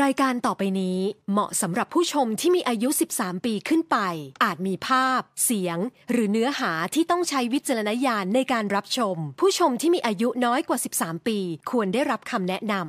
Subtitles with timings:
[0.00, 0.98] รายการต่อไปนี้
[1.30, 3.96] เหมาะสำหรับผู้ชมที่มีอายุ 13 ปีขึ้นไป
[4.44, 5.78] อาจมีภาพ เสียง
[6.10, 11.38] หรือเนื้อหาที่ต้องใช้วิจารณญาณในการรับชม ผู้ชมที่มีอายุน้อยกว่า 13 ปี
[11.70, 12.84] ควรได้รับคำแนะนำ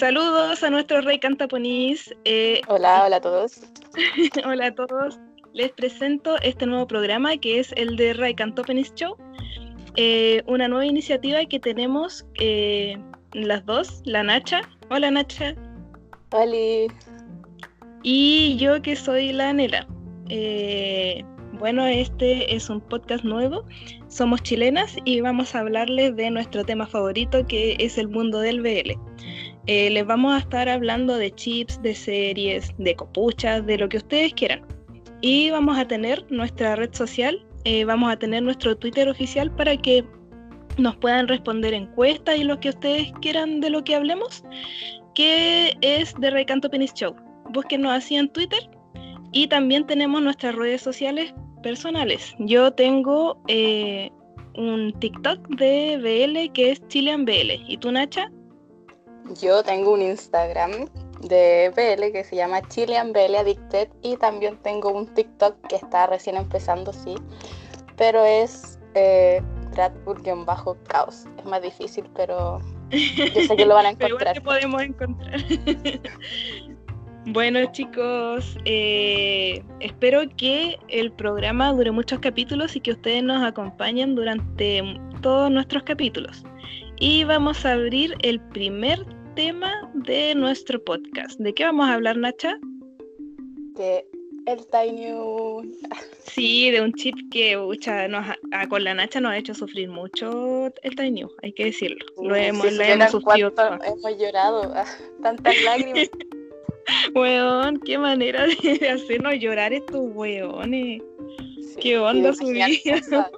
[0.00, 1.98] Saludos a nuestro rey cantaponís.
[2.24, 3.50] Eh, Hola, hola a todos.
[4.48, 5.10] hola a todos.
[5.52, 9.12] Les presento este nuevo programa que es el de Ray Cantopenis Show.
[9.96, 12.96] Eh, una nueva iniciativa que tenemos eh,
[13.32, 14.62] las dos, la Nacha.
[14.90, 15.54] Hola Nacha.
[16.30, 16.92] Hola.
[18.02, 19.86] Y yo que soy la Nela.
[20.28, 21.22] Eh,
[21.58, 23.64] bueno, este es un podcast nuevo.
[24.08, 28.60] Somos chilenas y vamos a hablarles de nuestro tema favorito que es el mundo del
[28.62, 28.98] BL.
[29.66, 33.98] Eh, les vamos a estar hablando de chips, de series, de copuchas, de lo que
[33.98, 34.62] ustedes quieran.
[35.20, 39.76] Y vamos a tener nuestra red social, eh, vamos a tener nuestro Twitter oficial para
[39.76, 40.04] que
[40.78, 44.42] nos puedan responder encuestas y lo que ustedes quieran de lo que hablemos,
[45.14, 47.14] que es de Recanto Penis Show.
[47.50, 48.60] Búsquenos así en Twitter.
[49.32, 52.34] Y también tenemos nuestras redes sociales personales.
[52.38, 54.10] Yo tengo eh,
[54.56, 57.52] un TikTok de BL que es Chilean BL.
[57.66, 58.30] ¿Y tú, Nacha?
[59.40, 60.88] Yo tengo un Instagram
[61.22, 66.06] de BL que se llama Chilean BL Addicted y también tengo un TikTok que está
[66.06, 67.14] recién empezando, sí,
[67.96, 69.42] pero es eh,
[70.44, 72.60] bajo caos Es más difícil, pero
[72.90, 74.34] yo sé que lo van a encontrar.
[74.34, 75.40] pero podemos encontrar.
[77.24, 84.16] Bueno chicos, eh, espero que el programa dure muchos capítulos y que ustedes nos acompañen
[84.16, 84.82] durante
[85.20, 86.42] todos nuestros capítulos.
[86.98, 91.38] Y vamos a abrir el primer tema de nuestro podcast.
[91.38, 92.58] ¿De qué vamos a hablar, Nacha?
[93.76, 94.06] De
[94.46, 95.72] el Tiny.
[96.24, 97.56] Sí, de un chip que
[98.08, 98.26] nos
[98.68, 102.04] con la Nacha nos ha hecho sufrir mucho el Tiny, hay que decirlo.
[102.20, 103.52] Lo hemos, hemos sufrido.
[103.84, 104.74] Hemos llorado,
[105.22, 106.10] tantas lágrimas.
[107.14, 111.00] Weón, qué manera de hacernos llorar estos weones.
[111.80, 112.66] qué onda su vida.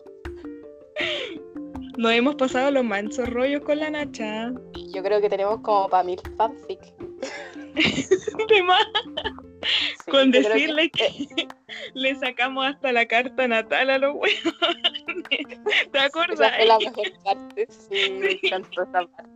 [1.97, 4.53] Nos hemos pasado los mansos rollos con la Nacha.
[4.93, 6.81] Yo creo que tenemos como para mil fanfic.
[8.49, 8.87] de más.
[10.10, 11.47] con decirle que,
[11.94, 15.60] le sacamos hasta la carta natal a los weones.
[15.93, 16.53] ¿Te acuerdas?
[16.59, 19.31] es la mejor parte, sí, tanto esa parte.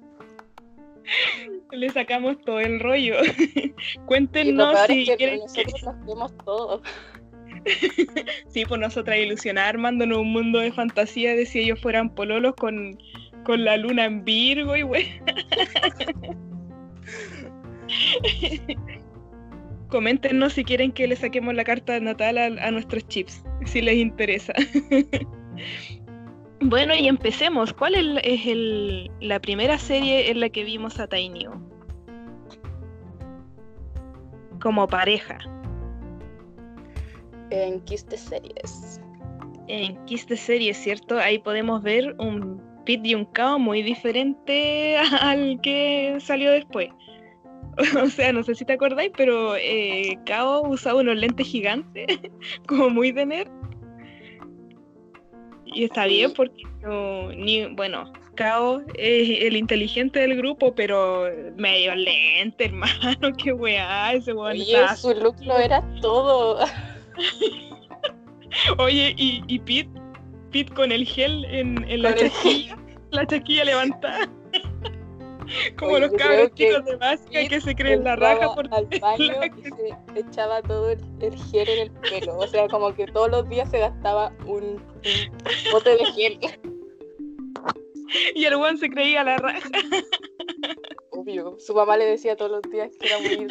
[1.70, 3.16] Le sacamos todo el rollo.
[4.06, 6.82] Cuéntenos si quieren nosotros lo hacemos todo.
[8.48, 12.98] sí, pues nosotras ilusionar armándonos un mundo de fantasía de si ellos fueran pololos con,
[13.44, 15.20] con la luna en Virgo y wey.
[19.88, 24.52] Coméntenos si quieren que le saquemos la carta natal a, nuestros chips, si les interesa.
[26.60, 27.72] Bueno, y empecemos.
[27.72, 31.52] ¿Cuál es, el, la primera serie en la que vimos a Tainio?
[34.60, 35.38] Como pareja.
[37.50, 39.00] En Kiss de Series.
[39.68, 41.18] En Kiss de Series, ¿cierto?
[41.18, 46.88] Ahí podemos ver un Pit y un Kao muy diferente al que salió después.
[48.02, 52.06] o sea, no sé si te acordáis, pero eh, Kao usaba unos lentes gigantes,
[52.66, 53.58] como muy de nerd
[55.74, 61.24] y está bien porque no, ni, bueno, Kao es el inteligente del grupo, pero
[61.56, 64.52] medio lente, hermano, qué weá, ese weón.
[64.52, 66.58] Oye, su look lo era todo.
[68.78, 69.90] Oye, y, y Pete,
[70.50, 72.76] Pete con el gel en, en la chaquilla,
[73.10, 74.28] la chaquilla levantada.
[75.78, 79.62] Como los cabros chicos de básica que se creen la raja por al baño y
[80.12, 80.98] se echaba todo el,
[81.50, 82.36] gel en el pelo.
[82.36, 84.82] O sea, como que todos los días se gastaba un,
[85.72, 86.38] bote de gel.
[88.34, 89.68] Y el buen se creía la raja.
[91.10, 93.46] Obvio, su mamá le decía todos los días que era muy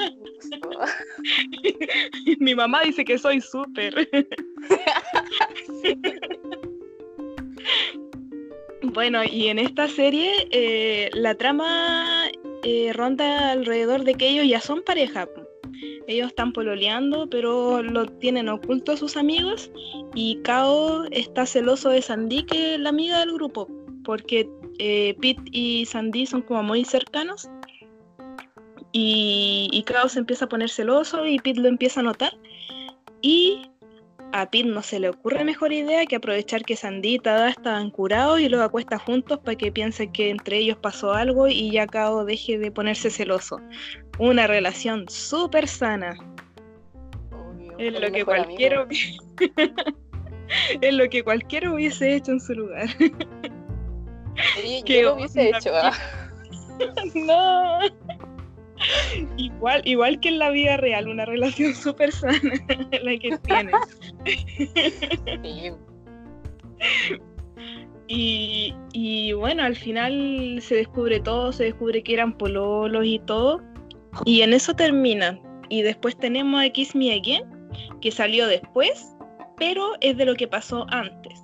[2.39, 4.09] Mi mamá dice que soy súper.
[8.93, 12.29] Bueno, y en esta serie eh, la trama
[12.63, 15.27] eh, ronda alrededor de que ellos ya son pareja.
[16.07, 19.71] Ellos están pololeando, pero lo tienen oculto a sus amigos.
[20.15, 23.67] Y Kao está celoso de Sandy, que es la amiga del grupo,
[24.07, 24.49] porque
[24.79, 27.49] eh, Pete y Sandy son como muy cercanos.
[28.93, 32.31] Y, y se empieza a poner celoso y Pete lo empieza a notar.
[33.21, 33.69] Y
[34.31, 38.47] a Pete no se le ocurre mejor idea que aprovechar que Sandita estaban curados y
[38.47, 42.57] los acuesta juntos para que piense que entre ellos pasó algo y ya Kao deje
[42.57, 43.59] de ponerse celoso.
[44.19, 46.17] Una relación súper sana.
[47.77, 48.87] es lo que cualquiera
[50.81, 52.87] es lo que cualquiera hubiese hecho en su lugar.
[54.57, 55.71] Oye, yo lo hubiese hecho.
[55.73, 55.93] ¿ah?
[57.15, 57.79] no.
[59.37, 62.39] Igual, igual que en la vida real, una relación súper sana
[63.01, 63.75] la que tienes.
[65.43, 65.71] Sí.
[68.07, 73.61] Y, y bueno, al final se descubre todo, se descubre que eran pololos y todo.
[74.25, 75.39] Y en eso termina.
[75.69, 77.43] Y después tenemos a Kiss Me Again,
[78.01, 79.15] que salió después,
[79.57, 81.43] pero es de lo que pasó antes.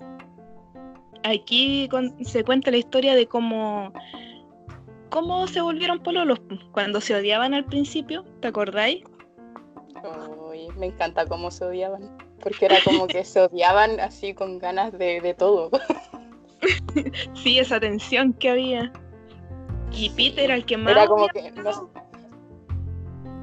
[1.23, 3.93] Aquí con- se cuenta la historia de cómo,
[5.09, 6.41] cómo se volvieron pololos
[6.71, 9.03] cuando se odiaban al principio, ¿te acordáis?
[10.49, 12.17] Uy, me encanta cómo se odiaban.
[12.41, 15.69] Porque era como que se odiaban así con ganas de, de todo.
[17.33, 18.91] Sí, esa tensión que había.
[19.91, 21.89] Y Peter era el que más Era como que no-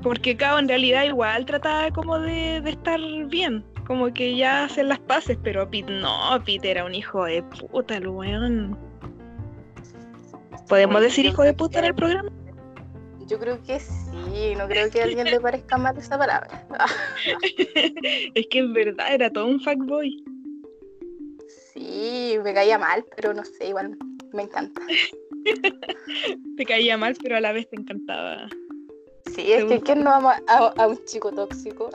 [0.02, 4.86] porque Kao en realidad igual trataba como de, de estar bien, como que ya hacer
[4.86, 8.78] las paces, pero Pete no, Pete era un hijo de puta, el weón.
[10.68, 12.30] ¿Podemos decir hijo de puta en el programa?
[13.26, 16.66] Yo creo que sí, no creo que a alguien le parezca mal esa palabra.
[18.34, 20.24] es que en verdad era todo un fuckboy.
[21.72, 23.96] Sí, me caía mal, pero no sé, igual
[24.32, 24.80] me encanta.
[26.56, 28.48] Te caía mal, pero a la vez te encantaba.
[29.34, 29.80] Sí, es que?
[29.80, 31.88] ¿quién no ama a, a un chico tóxico?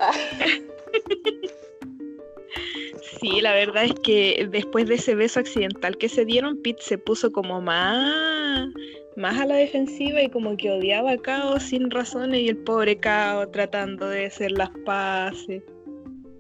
[3.20, 6.98] Sí, la verdad es que después de ese beso accidental que se dieron, Pete se
[6.98, 8.68] puso como más,
[9.16, 12.98] más a la defensiva y como que odiaba a Kao sin razones y el pobre
[12.98, 15.64] Kao tratando de hacer las paces.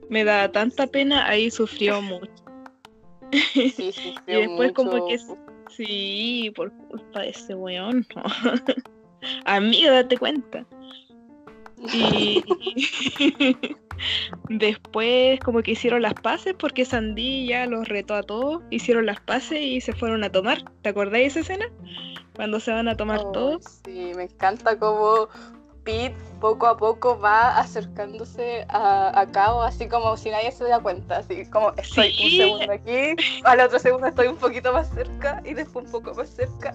[0.09, 2.31] Me da tanta pena, ahí sufrió mucho.
[3.31, 3.91] sí,
[4.27, 5.17] Y después como que
[5.69, 8.05] sí, por culpa de ese weón.
[9.45, 10.65] Amigo, date cuenta.
[11.93, 12.43] Y
[14.49, 19.19] después como que hicieron las paces porque Sandy ya los retó a todos, hicieron las
[19.21, 20.63] paces y se fueron a tomar.
[20.81, 21.65] ¿Te acordáis de esa escena?
[22.35, 23.63] Cuando se van a tomar Oh, todos.
[23.85, 25.29] Sí, me encanta cómo
[25.83, 30.79] Pete poco a poco va acercándose a, a Kao, así como si nadie se da
[30.79, 32.23] cuenta, así como estoy Sí.
[32.23, 36.13] un segundo aquí, al otro segundo estoy un poquito más cerca y después un poco
[36.15, 36.73] más cerca,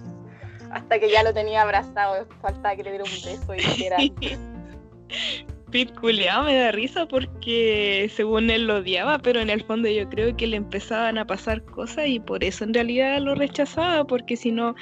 [0.71, 3.97] hasta que ya lo tenía abrazado, faltaba que le diera un beso y dijera,
[5.71, 10.07] Pete culeado me da risa porque según él lo odiaba, pero en el fondo yo
[10.09, 14.35] creo que le empezaban a pasar cosas y por eso en realidad lo rechazaba, porque
[14.35, 14.75] si no,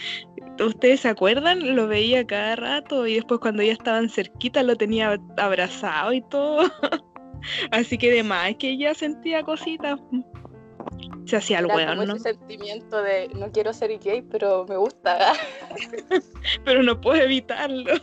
[0.59, 5.19] ustedes se acuerdan, lo veía cada rato y después cuando ya estaban cerquita lo tenía
[5.37, 6.69] abrazado y todo.
[7.71, 9.99] Así que de más que ella sentía cositas.
[11.25, 12.15] Se hacía el weón, ¿no?
[12.15, 15.33] ese sentimiento de no quiero ser gay, pero me gusta.
[16.65, 17.93] Pero no puedo evitarlo.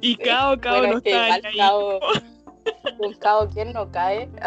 [0.00, 1.56] Y Cao, Cao Bueno, no es que ni ahí.
[1.56, 2.00] Kao,
[2.98, 4.28] un Kao quien no cae.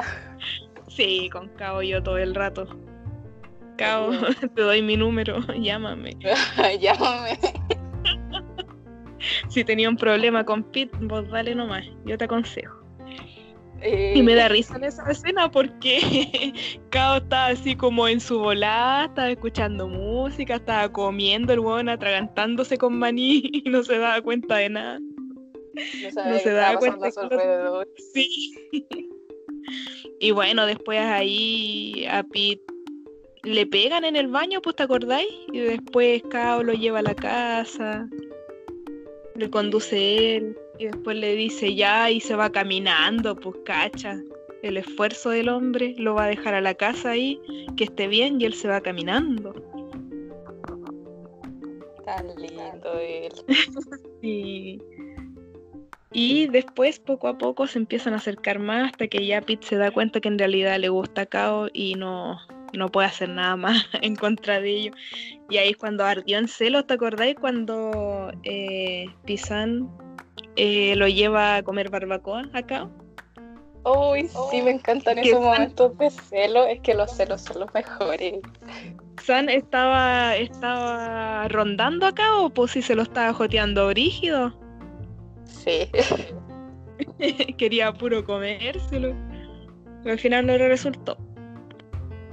[0.88, 2.68] Sí, con Cao yo todo el rato.
[3.78, 4.10] Cao,
[4.56, 6.18] te doy mi número, llámame.
[6.80, 7.38] Llámame.
[9.50, 12.77] Si tenía un problema con Pete, vos dale nomás, yo te aconsejo.
[13.82, 16.00] Eh, Y me da risa en esa escena porque
[16.90, 22.78] Cao estaba así como en su volada, estaba escuchando música, estaba comiendo el hueón atragantándose
[22.78, 25.00] con maní y no se daba cuenta de nada.
[25.00, 27.88] no, se daba cuenta los-.
[28.14, 28.54] Sí.
[30.20, 32.64] Y bueno, después ahí a Pete
[33.44, 35.28] le pegan en el baño, pues te acordáis?
[35.54, 38.08] Y después Cao lo lleva a la casa,
[39.36, 44.20] le conduce él, y después le dice ya y se va caminando, pues cacha.
[44.64, 47.40] El esfuerzo del hombre lo va a dejar a la casa ahí,
[47.76, 49.54] que esté bien, y él se va caminando.
[52.06, 53.34] Tan lindo él.
[54.20, 54.82] Y,
[56.12, 59.76] y después, poco a poco, se empiezan a acercar más hasta que ya Pete se
[59.76, 62.40] da cuenta que en realidad le gusta a Kao y no,
[62.74, 64.92] no puede hacer nada más en contra de ello.
[65.50, 67.36] Y ahí es cuando ardió en celos, ¿te acordáis?
[67.36, 69.88] Cuando eh, Pisan
[70.58, 72.90] eh, lo lleva a comer barbacoa a Kao.
[73.86, 76.66] Uy, sí, me encantan esos San- momentos de celo.
[76.66, 78.40] Es que los celos son los mejores.
[79.24, 84.54] San estaba, estaba rondando a Kao, pues si se lo estaba joteando brígido.
[85.46, 85.90] Sí.
[87.58, 89.16] quería puro comérselo.
[90.04, 91.18] Pero al final no le resultó.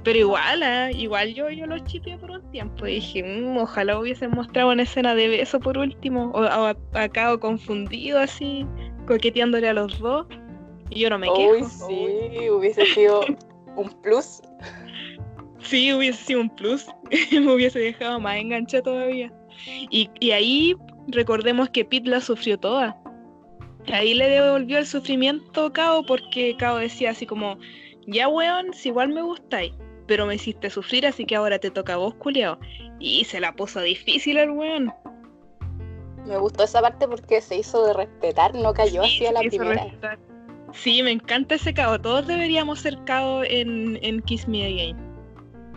[0.05, 2.85] Pero igual, ah, igual yo, yo lo chipeé por un tiempo.
[2.87, 6.31] Y dije, "Mm, ojalá hubiesen mostrado una escena de beso por último.
[6.33, 8.65] O, o a- a Kao confundido así,
[9.07, 10.27] coqueteándole a los dos.
[10.91, 11.51] Y yo no me quejo.
[11.51, 13.21] Uy, sí, hubiese sido
[13.75, 14.41] un plus.
[15.59, 16.85] Sí, hubiese sido un plus.
[17.31, 19.33] me hubiese dejado más enganchada todavía.
[19.89, 20.75] Y, y ahí
[21.07, 22.95] recordemos que Pete la sufrió toda.
[23.91, 27.57] Ahí le devolvió el sufrimiento a Kao porque Kao decía así como,
[28.05, 29.73] ya weón, si igual me gustáis.
[30.07, 32.59] Pero me hiciste sufrir, así que ahora te toca a vos, culiao.
[32.99, 34.93] Y se la puso difícil el weón.
[36.25, 39.39] Me gustó esa parte porque se hizo de respetar, no cayó Sí, así a la
[39.41, 39.83] primera.
[39.83, 40.19] respetar.
[40.73, 41.99] Sí, me encanta ese cabo.
[41.99, 44.97] Todos deberíamos ser cabo en, en Kiss Me Again.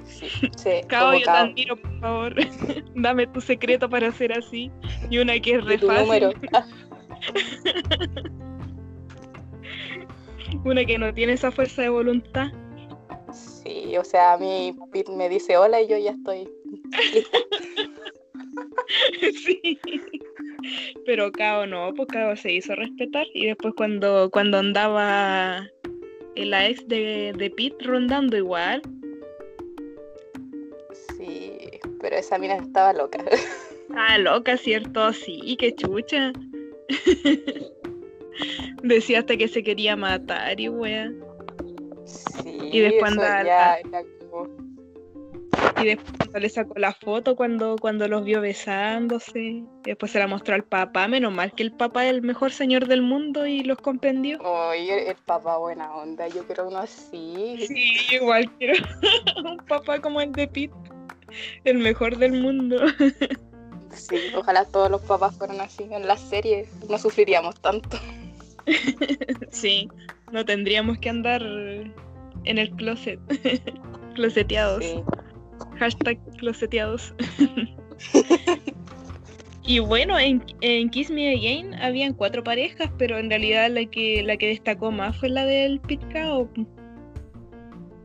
[0.05, 2.35] Sí, sí, Cabo, yo te admiro, por favor.
[2.95, 4.71] Dame tu secreto para ser así.
[5.11, 6.05] Y una que es re tu fácil.
[6.07, 6.33] número.
[10.65, 12.49] Una que no tiene esa fuerza de voluntad.
[13.69, 16.49] Sí, o sea, a mí Pete me dice hola y yo ya estoy
[19.45, 19.79] sí.
[21.05, 23.27] Pero Cao no, pues Cao se hizo respetar.
[23.35, 25.69] Y después cuando, cuando andaba
[26.35, 28.81] la ex de, de Pete rondando igual.
[31.17, 31.59] Sí,
[32.01, 33.23] pero esa mina estaba loca.
[33.97, 35.15] Ah, loca, ¿cierto?
[35.15, 36.33] Sí, qué chucha.
[38.83, 41.11] Decía hasta que se quería matar y wea.
[42.05, 44.05] Sí, Y después andaba ya la-.
[45.81, 49.41] Y después cuando le sacó la foto cuando, cuando los vio besándose.
[49.41, 51.09] Y después se la mostró al papá.
[51.09, 54.41] Menos mal que el papá es el mejor señor del mundo y los comprendió.
[54.41, 57.57] Oye, el papá buena onda, yo quiero uno así.
[57.67, 58.75] Sí, igual quiero
[59.45, 60.75] un papá como el de Pete.
[61.65, 62.79] El mejor del mundo.
[63.93, 67.99] Sí, ojalá todos los papás fueran así en la serie, no sufriríamos tanto.
[69.51, 69.89] Sí,
[70.31, 71.43] no tendríamos que andar
[72.49, 73.21] en el closet.
[74.15, 74.85] Closeteados.
[74.85, 75.03] Sí.
[75.79, 77.15] Hashtag closeteados.
[79.63, 84.23] y bueno, en, en Kiss Me Again habían cuatro parejas, pero en realidad la que,
[84.25, 86.49] la que destacó más fue la del Pit Cao.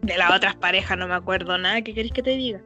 [0.01, 1.81] De las otras parejas no me acuerdo nada.
[1.81, 2.62] ¿Qué querés que te diga?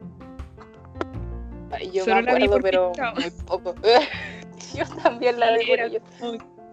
[1.92, 3.74] Yo Solo me la vi acuerdo, por pero muy poco.
[4.74, 6.00] yo también la vi por Era ello.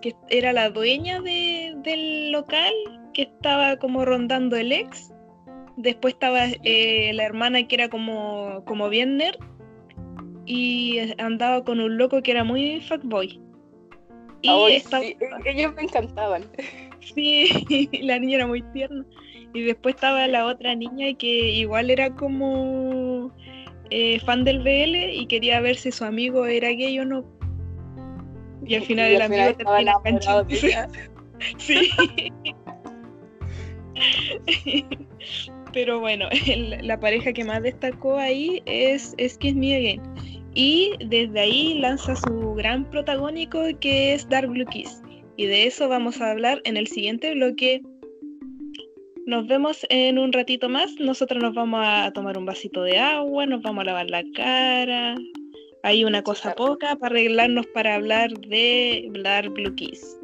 [0.05, 2.71] Que era la dueña de- del local
[3.13, 5.11] que estaba como rondando el ex.
[5.77, 9.39] Después estaba eh, la hermana que era como, como bien nerd.
[10.45, 13.41] Y andaba con un loco que era muy fuckboy.
[14.43, 16.43] Y Ay, estaba, sí, e- ellos me encantaban.
[16.99, 19.03] sí, la niña era muy tierna.
[19.55, 23.31] Y después estaba la otra niña que igual era como
[23.89, 27.25] eh, fan del BL y quería ver si su amigo era gay o no.
[28.65, 30.87] Y al final Y el amigo termina de ella.
[31.57, 31.91] Sí.
[35.73, 40.01] Pero bueno, el- la pareja que más destacó ahí es, es Kiss Me Again.
[40.53, 45.01] Y desde ahí lanza su gran protagónico que es Dark Blue Kiss.
[45.35, 47.81] Y de eso vamos a hablar en el siguiente bloque.
[49.25, 50.93] Nos vemos en un ratito más.
[50.99, 55.15] Nosotros nos vamos a tomar un vasito de agua, nos vamos a lavar la cara.
[55.85, 60.17] Hay una cosa poca para arreglarnos para hablar de Dark Blue Kiss.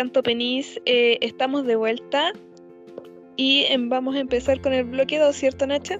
[0.00, 2.32] Bienvenidos Ray Canto Penis, eh, estamos de vuelta
[3.36, 5.98] y em, vamos a empezar con el bloque 2, ¿cierto Nacha?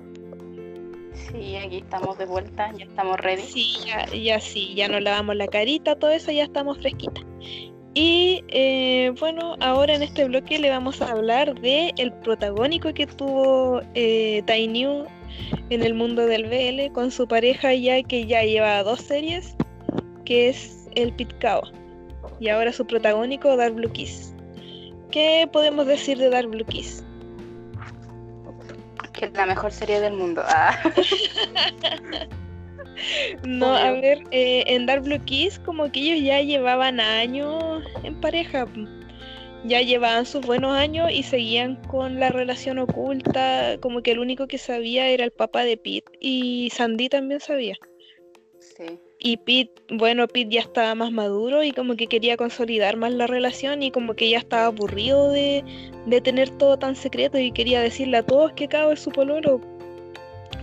[1.12, 3.42] Sí, aquí estamos de vuelta, ya estamos ready.
[3.42, 7.24] Sí, ya, ya sí, ya nos lavamos la carita, todo eso, ya estamos fresquitas.
[7.92, 13.06] Y eh, bueno, ahora en este bloque le vamos a hablar de el protagónico que
[13.06, 15.04] tuvo eh, Tainyu
[15.68, 19.54] en el mundo del BL con su pareja ya que ya lleva dos series,
[20.24, 21.79] que es el Pitcao.
[22.38, 24.34] Y ahora su protagónico, Dark Blue Kiss.
[25.10, 27.04] ¿Qué podemos decir de Dark Blue Kiss?
[29.12, 30.42] Que es la mejor serie del mundo.
[30.46, 30.78] Ah.
[33.46, 38.20] No, a ver, eh, en Dark Blue Kiss como que ellos ya llevaban años en
[38.20, 38.66] pareja.
[39.64, 43.76] Ya llevaban sus buenos años y seguían con la relación oculta.
[43.80, 46.12] Como que el único que sabía era el papá de Pete.
[46.20, 47.76] Y Sandy también sabía.
[48.58, 48.98] Sí.
[49.22, 53.26] Y Pete, bueno, Pete ya estaba más maduro y como que quería consolidar más la
[53.26, 55.62] relación y como que ya estaba aburrido de,
[56.06, 59.60] de tener todo tan secreto y quería decirle a todos que Kao es su pololo.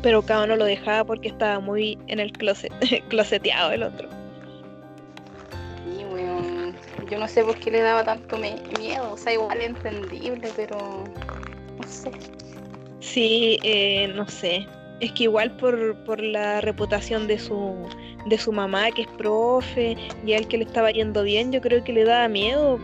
[0.02, 2.74] Pero Kao no lo dejaba porque estaba muy en el closet,
[3.10, 4.10] closeteado el otro.
[5.86, 6.76] Y weón,
[7.12, 11.04] yo no sé por qué le daba tanto miedo, o sea, igual entendible, pero
[11.78, 12.10] no sé.
[13.02, 14.66] Sí, eh, no sé.
[15.00, 17.76] Es que igual por, por la reputación de su,
[18.26, 21.62] de su mamá, que es profe, y a él que le estaba yendo bien, yo
[21.62, 22.80] creo que le daba miedo.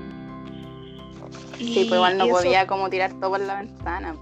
[1.57, 4.15] Sí, pues igual no eso- podía como tirar todo por la ventana.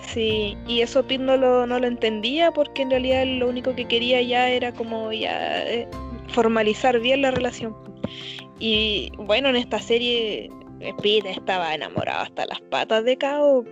[0.00, 3.74] Sí, y eso Pete no lo, no lo entendía porque en realidad él lo único
[3.74, 5.88] que quería ya era como ya eh,
[6.28, 7.74] formalizar bien la relación.
[8.58, 13.64] Y bueno, en esta serie eh, Pete estaba enamorado hasta las patas de Kao.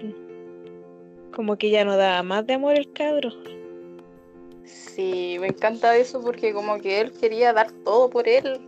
[1.32, 3.30] Como que ya no daba más de amor el cabro.
[4.64, 8.60] Sí, me encanta eso porque como que él quería dar todo por él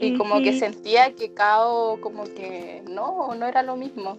[0.00, 4.18] y como que sentía que Kao como que no, no era lo mismo.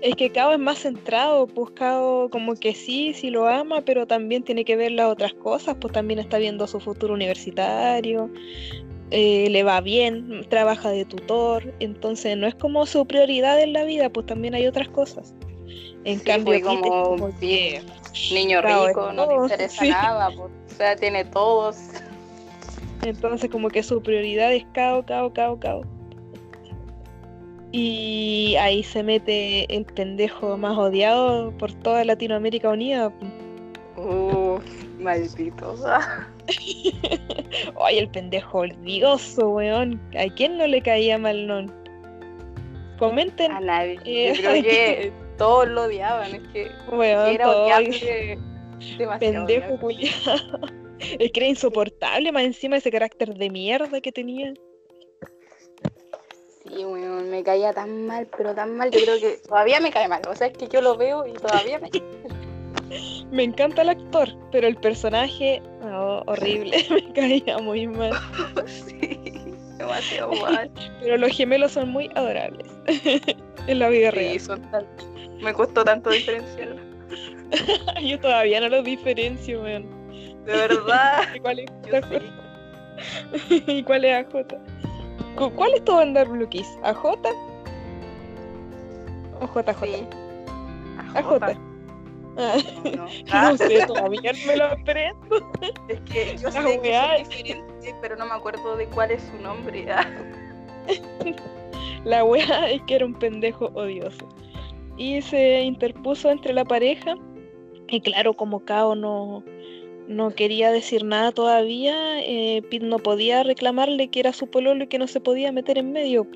[0.00, 4.06] Es que Kao es más centrado, pues Kao como que sí, sí lo ama, pero
[4.06, 8.28] también tiene que ver las otras cosas, pues también está viendo su futuro universitario,
[9.10, 13.84] eh, le va bien, trabaja de tutor, entonces no es como su prioridad en la
[13.84, 15.34] vida, pues también hay otras cosas.
[16.04, 17.30] En Sí, cambio, es como
[18.32, 19.88] Niño rico, no le todo, interesa sí.
[19.90, 21.76] nada, pues, o sea, tiene todos.
[23.02, 25.82] Entonces como que su prioridad es Kao, Kao, Kao, Kao.
[27.72, 33.12] Y ahí se mete el pendejo más odiado por toda Latinoamérica Unida.
[33.96, 34.62] Uf,
[34.98, 35.74] maldito.
[37.80, 40.00] Ay, el pendejo odioso, weón.
[40.18, 41.72] ¿A quién no le caía mal non?
[42.98, 43.98] Comenten, A nadie.
[44.04, 48.38] Eh, Yo creo que todos lo odiaban, es que weón, era odiable
[48.98, 49.18] demasiado.
[49.18, 50.12] pendejo culiado.
[51.18, 54.54] Es que era insoportable, más encima ese carácter de mierda que tenía.
[56.64, 60.06] Sí, weón, me caía tan mal, pero tan mal, yo creo que todavía me cae
[60.06, 60.22] mal.
[60.28, 61.90] O sea, es que yo lo veo y todavía me
[63.32, 68.12] Me encanta el actor, pero el personaje, no, horrible, me caía muy mal.
[68.66, 69.18] Sí,
[69.78, 70.70] demasiado mal.
[71.00, 72.66] Pero los gemelos son muy adorables
[73.66, 74.40] en la vida Sí, real.
[74.40, 74.86] son tan...
[75.42, 76.76] Me costó tanto diferenciarlo.
[78.02, 79.86] Yo todavía no los diferencio, weón.
[80.44, 81.22] De verdad.
[81.34, 82.22] ¿Y cuál es AJ?
[83.66, 84.46] ¿Y cuál es AJ?
[85.36, 86.68] ¿Cu- ¿Cuál es tu banda Blue Kiss?
[86.82, 87.04] ¿AJ?
[89.40, 89.84] ¿O JJ?
[89.84, 90.06] Sí.
[91.14, 91.56] AJ.
[92.38, 92.56] Ah,
[93.42, 95.50] No, sé, todavía no me lo aprendo.
[95.88, 99.42] Es que yo sé que son diferentes, pero no me acuerdo de cuál es su
[99.42, 99.86] nombre.
[99.90, 100.06] Ah,
[102.04, 104.26] La wea es que era un pendejo odioso.
[104.96, 107.14] Y se interpuso entre la pareja.
[107.88, 109.44] Y claro, como Kao no,
[110.08, 114.98] no quería decir nada todavía, eh, no podía reclamarle que era su pololo y que
[114.98, 116.26] no se podía meter en medio.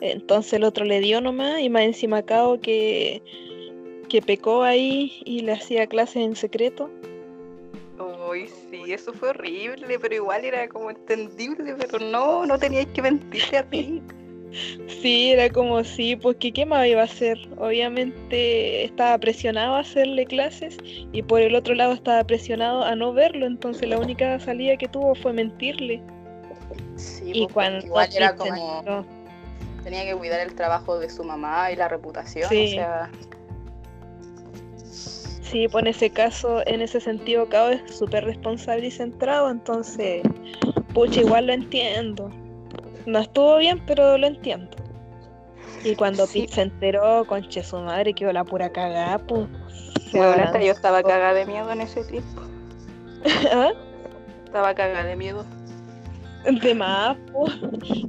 [0.00, 3.22] Entonces el otro le dio nomás y más encima Kao que,
[4.08, 6.90] que pecó ahí y le hacía clases en secreto.
[8.30, 13.02] Uy, sí, eso fue horrible, pero igual era como entendible, pero no, no teníais que
[13.02, 14.02] mentirle a ti.
[15.00, 17.38] Sí, era como sí, porque ¿qué más iba a hacer?
[17.58, 20.76] Obviamente estaba presionado a hacerle clases
[21.12, 24.88] y por el otro lado estaba presionado a no verlo, entonces la única salida que
[24.88, 26.02] tuvo fue mentirle.
[26.96, 29.04] Sí, Y pues, cuando igual era como entró-
[29.84, 32.64] tenía que cuidar el trabajo de su mamá y la reputación, Sí.
[32.64, 33.10] o sea,
[35.42, 40.22] Sí, pues en ese caso, en ese sentido, Cao es súper responsable y centrado, entonces,
[40.94, 42.30] pucha, igual lo entiendo.
[43.06, 44.76] No estuvo bien, pero lo entiendo.
[45.84, 46.42] Y cuando Sí.
[46.42, 49.48] Pete se enteró, conche su madre, quedó la pura cagada, pues.
[50.12, 52.42] neta, yo estaba cagada de miedo en ese tiempo.
[53.52, 53.72] ¿Ah?
[54.44, 55.44] Estaba cagada de miedo.
[56.62, 57.46] De más, po.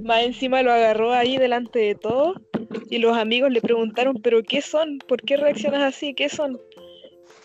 [0.03, 2.37] Más encima lo agarró ahí delante de todos
[2.89, 4.99] y los amigos le preguntaron, ¿pero qué son?
[5.07, 6.13] ¿Por qué reaccionas así?
[6.13, 6.59] ¿Qué son?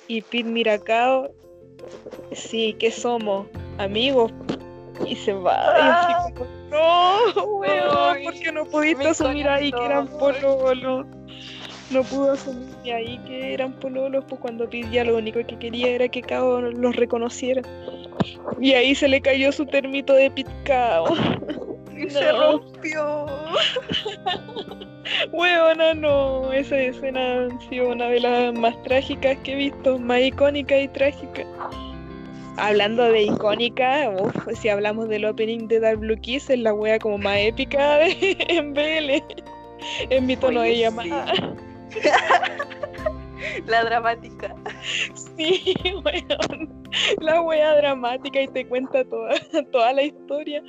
[0.08, 1.30] Y Pete mira a Cao,
[2.32, 3.46] sí, ¿qué somos?
[3.78, 4.32] Amigos.
[5.04, 5.74] Y se va.
[5.76, 11.06] Y así como, no, weón, ¿por qué no pudiste mi asumir ahí que eran pololos?
[11.90, 16.08] No pudo asumir ahí que eran pololos, pues cuando ya lo único que quería era
[16.08, 17.62] que Cao los reconociera.
[18.60, 21.14] Y ahí se le cayó su termito de Pete Cao.
[21.96, 23.26] Y se rompió.
[25.32, 26.52] Weona, no.
[26.52, 30.88] Esa escena ha sido una de las más trágicas que he visto, más icónica y
[30.88, 31.44] trágica.
[32.58, 36.98] Hablando de icónica, uf, si hablamos del opening de Dark Blue Kiss, es la wea
[36.98, 39.22] como más épica de, en BL.
[40.10, 40.80] En mi tono Oye, de sí.
[40.80, 41.34] llamada.
[43.66, 44.54] La dramática.
[45.36, 46.84] Sí, weón.
[47.20, 49.34] La wea dramática y te cuenta toda,
[49.72, 50.62] toda la historia.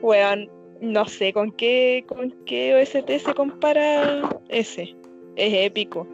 [0.00, 4.94] Weón, no sé con qué, con qué OST se compara ese.
[5.36, 6.06] Es épico.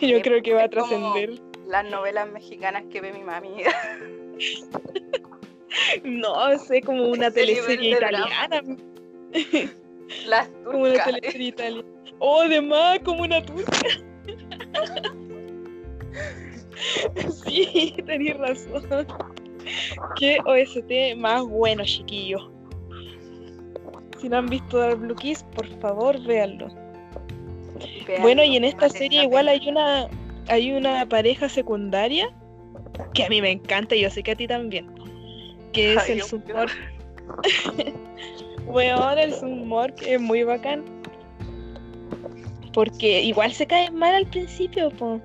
[0.00, 1.40] Yo creo que va a trascender.
[1.66, 3.62] Las novelas mexicanas que ve mi mami.
[6.04, 8.62] No, sé, como una teleserie italiana.
[10.26, 11.06] Las Como una turcas.
[11.06, 11.88] teleserie italiana.
[12.18, 13.70] Oh, de más, como una turca.
[17.44, 19.06] Sí, tenéis razón.
[20.16, 22.50] Qué OST más bueno, chiquillos.
[24.18, 26.68] Si no han visto Dark Blue Kiss, por favor, véanlo.
[28.06, 30.08] Vean, Bueno, y en esta serie igual hay una
[30.48, 32.30] hay una pareja secundaria
[33.14, 34.86] que a mí me encanta y yo sé que a ti también.
[35.72, 36.22] Que es Ay, el.
[36.22, 36.70] Sunmork.
[38.66, 40.84] Weón, el Sunmork es muy bacán.
[42.72, 45.20] Porque igual se caen mal al principio, po.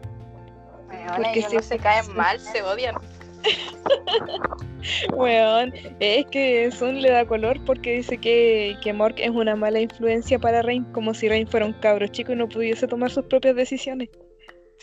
[0.90, 2.96] Weona, porque se- no se caen mal, se odian.
[5.14, 9.80] Weón, es que Sun le da color porque dice que, que Mork es una mala
[9.80, 13.26] influencia para Rain, como si Rain fuera un cabro chico y no pudiese tomar sus
[13.26, 14.10] propias decisiones.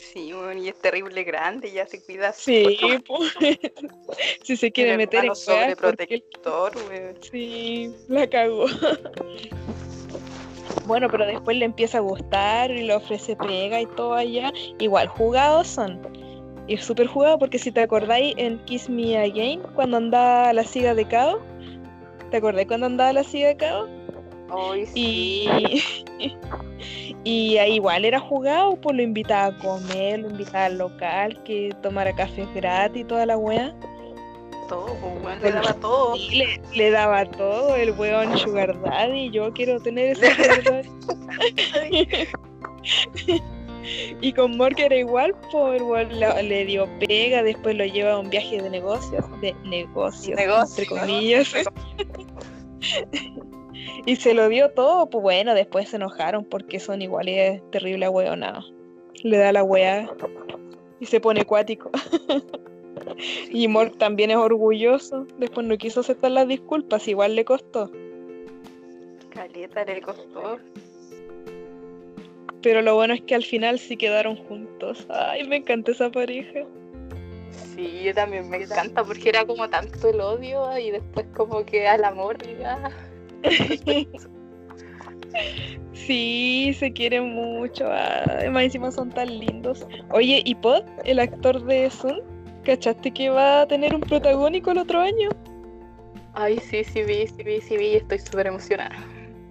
[0.02, 2.32] Sí, bueno, y es terrible grande, ya se cuida.
[2.32, 3.32] Sí, pues.
[4.42, 7.16] si se quiere meter en porque sobreprotector, weón.
[7.22, 8.66] Sí, la cagó.
[10.86, 14.52] Bueno, pero después le empieza a gustar y le ofrece pega y todo allá.
[14.80, 16.00] Igual, jugados son.
[16.66, 20.94] Y súper jugado porque si te acordáis en Kiss Me Again, cuando andaba la siga
[20.94, 21.40] de Kao,
[22.30, 24.01] ¿te acordáis cuando andaba la siga de Kao?
[24.54, 25.48] Ay, sí.
[26.18, 26.36] Y,
[27.24, 31.70] y ahí igual era jugado, pues lo invitaba a comer, lo invitaba al local, que
[31.82, 33.74] tomara café gratis y toda la wea.
[34.68, 36.16] todo, weón, le daba todo.
[36.32, 40.62] Le, le daba todo, el weón Sugar Daddy, yo quiero tener ese Sugar
[41.74, 42.08] Daddy.
[44.20, 48.12] y con Mork era igual, pues el weón la- le dio pega, después lo lleva
[48.12, 51.52] a un viaje de negocios, de negocios, Negocio, entre comillas.
[54.06, 58.72] y se lo dio todo, pues bueno, después se enojaron porque son iguales terrible ahueonados.
[59.22, 60.10] Le da la wea
[61.00, 61.90] y se pone cuático.
[63.50, 65.26] Y Mork también es orgulloso.
[65.38, 67.90] Después no quiso aceptar las disculpas, igual le costó.
[69.30, 70.58] Caleta le costó.
[72.62, 75.06] Pero lo bueno es que al final sí quedaron juntos.
[75.08, 76.60] Ay, me encanta esa pareja.
[77.74, 81.88] Sí, yo también me encanta porque era como tanto el odio y después como que
[81.88, 82.90] al amor, diga.
[85.92, 87.88] Sí, se quieren mucho.
[87.90, 89.86] Ay, más encima son tan lindos.
[90.10, 92.20] Oye, ¿y Pod, el actor de Sun?
[92.64, 95.30] ¿Cachaste que va a tener un protagónico el otro año?
[96.34, 98.96] Ay, sí, sí vi, sí vi, sí vi, estoy súper emocionada.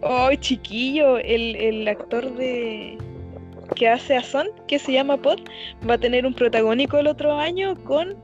[0.01, 2.97] Ay, chiquillo, el, el actor de
[3.75, 5.39] que hace a Son, que se llama Pod,
[5.89, 8.15] va a tener un protagónico el otro año con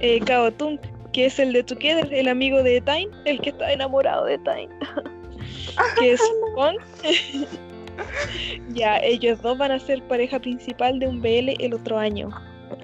[0.00, 0.78] eh, Kao Tung,
[1.14, 4.68] que es el de Together, el amigo de Tain, el que está enamorado de Tain.
[5.98, 6.20] que es
[6.54, 6.76] Pon.
[8.74, 12.30] ya, ellos dos van a ser pareja principal de un BL el otro año.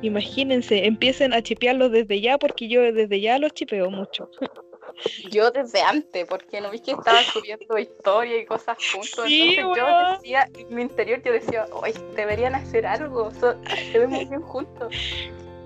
[0.03, 4.31] Imagínense, empiecen a chipearlos desde ya, porque yo desde ya los chipeo mucho.
[5.31, 9.25] Yo desde antes, porque no vi que estaban subiendo historia y cosas juntos.
[9.27, 13.57] Sí, entonces yo decía, en mi interior yo decía, hoy deberían hacer algo, so-
[13.91, 14.95] se ven muy bien juntos.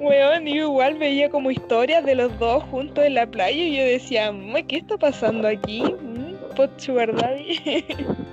[0.01, 3.85] Weón, yo igual veía como historias de los dos juntos en la playa y yo
[3.85, 5.83] decía, "Mm, ¿qué está pasando aquí?
[5.83, 7.85] Mm, Pot Sugar Daddy.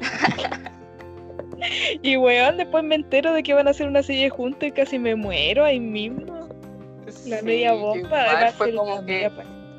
[2.02, 5.00] y weón, después me entero de que van a hacer una serie juntos y casi
[5.00, 6.47] me muero ahí mismo.
[7.26, 9.30] La Sí, media bomba igual, va a fue ser como que,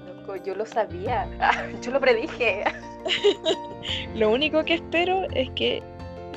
[0.07, 1.27] loco, yo lo sabía,
[1.83, 2.65] yo lo predije.
[4.15, 5.83] Lo único que espero es que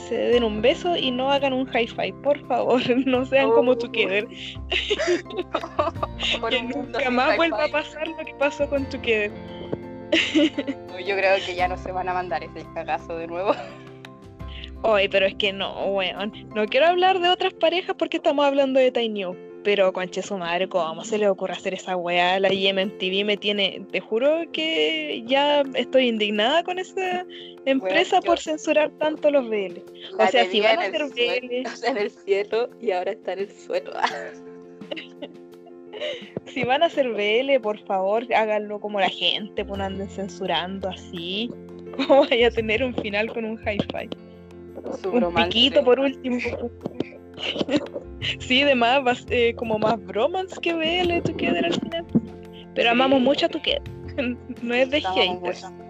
[0.07, 3.71] se den un beso y no hagan un high five, por favor, no sean como
[3.71, 3.77] Oh.
[3.77, 4.27] Together.
[6.39, 9.31] Por Que nunca más vuelva a pasar lo que pasó con Together.
[10.87, 13.53] No, Yo creo que ya no se van a mandar ese cagazo de nuevo.
[14.83, 16.31] Oye, pero es que no, weón.
[16.53, 19.25] No quiero hablar de otras parejas porque estamos hablando de Tiny.
[19.65, 22.39] Pero conche su madre, ¿cómo se le ocurre hacer esa weá?
[22.39, 23.83] La IMTV me tiene.
[23.91, 27.25] Te juro que ya estoy indignada con esa
[27.65, 29.79] empresa por censurar tanto los BL.
[30.19, 31.67] La sea, si van a hacer BL.
[31.73, 33.91] o sea, en el cielo y ahora está en el suelo.
[36.47, 40.89] Si van a hacer BL, por favor, háganlo como la gente, pues no anden censurando
[40.89, 41.49] así.
[41.97, 44.09] ¿Cómo vaya a tener un final con un hi-fi?
[45.09, 46.37] Un piquito por último.
[48.39, 52.05] sí, de más, vas- eh, como más bromance que BL Together al final.
[52.73, 52.91] Pero Sí.
[52.91, 53.81] amamos mucho a Together.
[54.61, 55.63] No es de haters.
[55.69, 55.85] mucho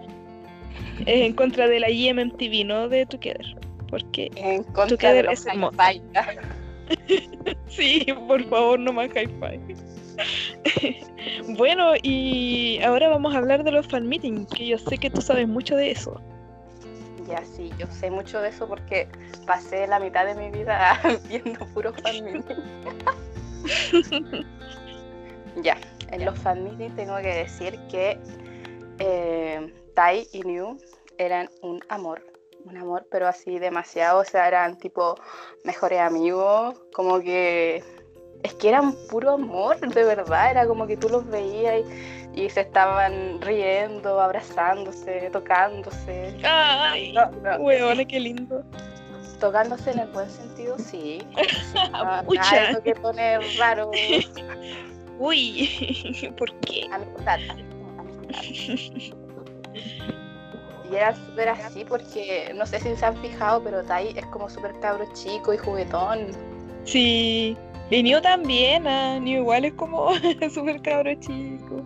[1.00, 3.46] Es en contra de la IMMTV, no de Together.
[3.88, 5.76] Porque En contra Together de los es hermoso.
[7.68, 9.60] sí, por favor, no más hi-fi.
[11.56, 15.20] bueno, y ahora vamos a hablar de los fan meetings, que yo sé que tú
[15.20, 16.20] sabes mucho de eso.
[17.26, 19.08] Ya sí, yo sé mucho de eso porque
[19.46, 22.44] pasé la mitad de mi vida viendo puros meetings.
[25.62, 25.76] ya,
[26.12, 28.18] en los meetings tengo que decir que
[28.98, 30.78] eh, Tai y New
[31.18, 32.24] eran un amor,
[32.64, 35.16] un amor, pero así demasiado, o sea, eran tipo
[35.64, 37.82] mejores amigos, como que
[38.42, 41.82] es que eran puro amor, de verdad, era como que tú los veías
[42.34, 46.36] y, y se estaban riendo, abrazándose, tocándose.
[46.44, 48.62] Ay, No, qué lindo.
[49.40, 51.18] Tocándose en el buen sentido, sí.
[51.18, 52.40] sí, no, Pucha.
[52.40, 53.90] nada de eso que poner raro.
[55.18, 56.86] Uy, ¿por qué?
[56.92, 57.38] Amistad.
[60.90, 64.48] Y era súper así porque, no sé si se han fijado, pero Tai es como
[64.48, 66.28] súper cabro chico y juguetón.
[66.84, 67.56] Sí,
[67.90, 70.10] y Neo también, ah, Neo igual es como
[70.52, 71.82] súper cabro chico.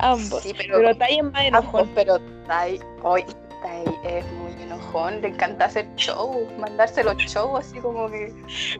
[0.00, 0.42] Ambos.
[0.42, 1.90] Sí, pero, Pero Tai es más ambos, enojón.
[1.94, 3.24] pero Tai, hoy
[3.62, 8.32] Tai es muy enojón, le encanta hacer show, mandarse los shows así como que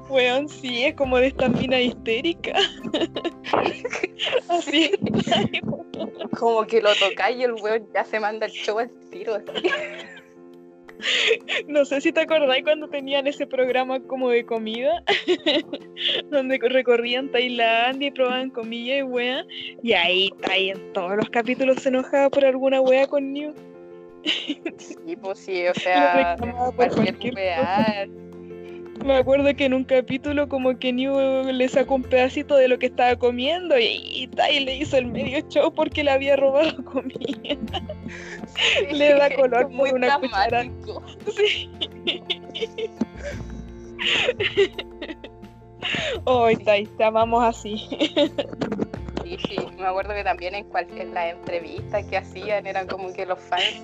[0.08, 2.52] Weón, sí, es como de esta mina histérica.
[4.48, 5.60] Así es.
[6.38, 9.68] Como que lo toca y el weón ya se manda el show al tiro así.
[11.68, 15.02] No sé si te acordáis cuando tenían ese programa como de comida,
[16.30, 19.44] donde recorrían Tailandia y probaban comida y wea.
[19.82, 23.54] Y ahí Tai en todos los capítulos se enojaba por alguna wea con New.
[24.24, 26.36] Sí, pues sí, o sea,
[26.76, 27.34] cualquier.
[29.04, 32.78] Me acuerdo que en un capítulo como que New le sacó un pedacito de lo
[32.78, 36.84] que estaba comiendo y, y Tai le hizo el medio show porque le había robado
[36.84, 37.56] comida.
[38.90, 40.64] Le da color por muy una cuchara.
[41.34, 41.70] Sí.
[46.24, 47.76] Hoy Tai, te amamos así.
[49.24, 53.12] Sí, sí, me acuerdo que también en, cual, en las entrevistas que hacían eran como
[53.12, 53.82] que los fans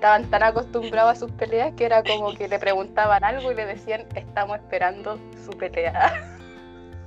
[0.00, 3.66] estaban tan acostumbrados a sus peleas que era como que le preguntaban algo y le
[3.66, 6.38] decían estamos esperando su pelea.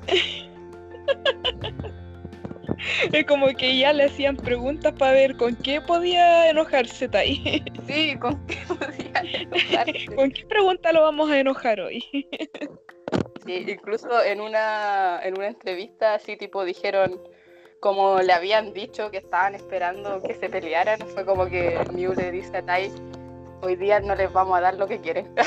[3.11, 7.63] Es como que ya le hacían preguntas para ver con qué podía enojarse Tai.
[7.87, 10.05] Sí, con qué podían enojarse.
[10.15, 12.03] ¿Con qué pregunta lo vamos a enojar hoy?
[13.45, 17.21] Sí, incluso en una, en una entrevista así tipo dijeron
[17.83, 22.31] como le habían dicho que estaban esperando que se pelearan, fue como que Mew le
[22.31, 22.89] dice a Tai,
[23.61, 25.29] hoy día no les vamos a dar lo que quieren.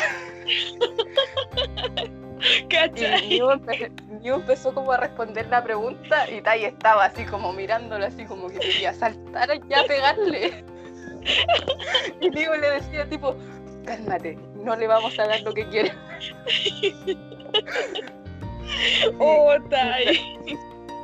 [2.94, 3.38] Y.
[3.40, 3.90] Mew, empe-
[4.22, 8.48] Mew empezó como a responder la pregunta y Tai estaba así como mirándolo así como
[8.48, 10.62] que quería saltar ya a pegarle.
[12.20, 13.34] Y Mew le decía tipo,
[13.86, 15.92] cálmate, no le vamos a dar lo que quiere.
[19.18, 20.20] Oh, Tai.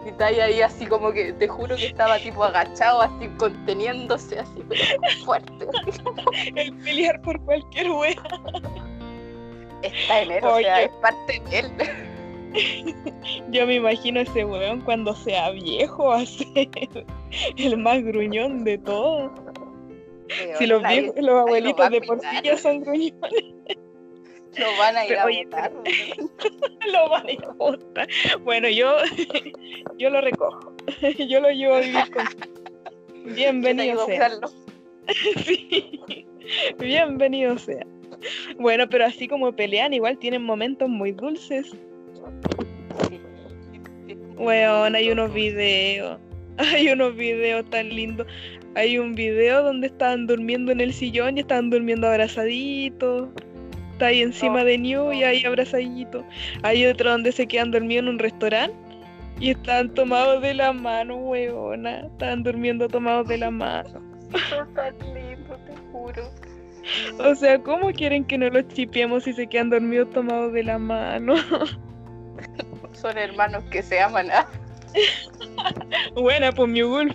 [0.06, 4.62] Y Tai ahí así como que, te juro que estaba tipo agachado, así conteniéndose, así,
[4.68, 4.84] pero
[5.24, 5.52] fuerte.
[6.56, 8.14] El pelear por cualquier wea.
[9.82, 10.64] Está enero, o Oye.
[10.64, 11.72] sea, es parte de él.
[13.50, 16.68] Yo me imagino ese weón cuando sea viejo va a ser
[17.56, 19.30] el más gruñón de todos.
[20.58, 23.54] Si los Nadie- viejos, los nadie lo abuelitos de por sí ya son gruñones,
[24.58, 25.72] Lo van a ir a Oye, votar.
[26.92, 28.08] lo van a ir a botar.
[28.42, 28.96] Bueno, yo,
[29.98, 30.72] yo lo recojo.
[31.28, 33.34] Yo lo llevo a vivir con.
[33.34, 34.30] Bienvenido sea.
[35.44, 36.26] Sí.
[36.78, 37.86] Bienvenido sea.
[38.58, 41.70] Bueno, pero así como pelean, igual tienen momentos muy dulces.
[44.36, 46.18] Weón, hay unos videos.
[46.58, 48.26] Hay unos videos tan lindos.
[48.74, 53.28] Hay un video donde estaban durmiendo en el sillón y estaban durmiendo abrazaditos.
[54.02, 56.24] Está ahí encima No, de New y ahí abrazaditos.
[56.64, 58.74] Hay otro donde se quedan dormidos en un restaurante
[59.38, 62.00] y están tomados de la mano, weona.
[62.00, 64.02] Estaban durmiendo tomados de la mano.
[64.74, 66.32] Tan lindos, te juro.
[67.20, 70.78] O sea, ¿cómo quieren que no los chipiemos si se quedan dormidos tomados de la
[70.78, 71.34] mano?
[72.94, 74.32] Son hermanos que se aman.
[74.32, 74.48] ¿ah?
[76.14, 77.14] Buena, pues mi Wolf.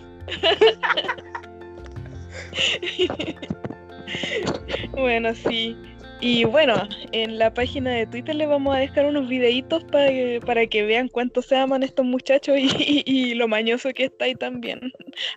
[4.93, 5.76] bueno, sí.
[6.19, 10.39] Y bueno, en la página de Twitter les vamos a dejar unos videitos para que,
[10.45, 14.25] para que vean cuánto se aman estos muchachos y, y- y lo mañoso que está
[14.25, 14.80] ahí también.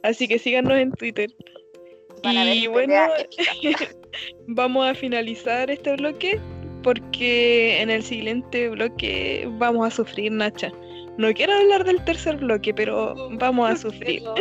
[0.02, 1.30] Así que síganos en Twitter.
[2.54, 2.94] Y bueno,
[4.46, 6.40] vamos a finalizar este bloque
[6.82, 10.70] porque en el siguiente bloque vamos a sufrir, Nacha.
[11.18, 14.22] No quiero hablar del tercer bloque, pero vamos a sufrir.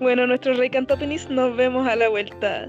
[0.00, 2.68] Bueno, nuestro rey Cantopenis, nos vemos a la vuelta.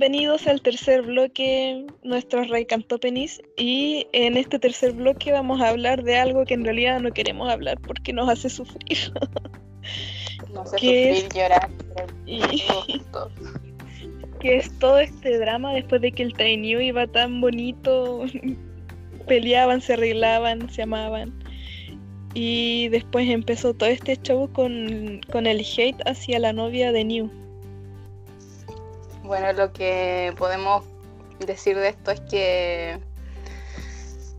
[0.00, 3.42] Bienvenidos al tercer bloque, nuestro rey Cantopenis.
[3.58, 7.50] Y en este tercer bloque vamos a hablar de algo que en realidad no queremos
[7.50, 9.12] hablar porque nos hace sufrir.
[10.54, 11.68] No sé ¿Qué sufrir, llorar.
[12.24, 12.40] Y
[14.40, 18.24] que es todo este drama después de que el trainee iba tan bonito,
[19.28, 21.30] peleaban, se arreglaban, se amaban.
[22.32, 27.39] Y después empezó todo este show con, con el hate hacia la novia de New.
[29.30, 30.82] Bueno, lo que podemos
[31.38, 32.98] decir de esto es que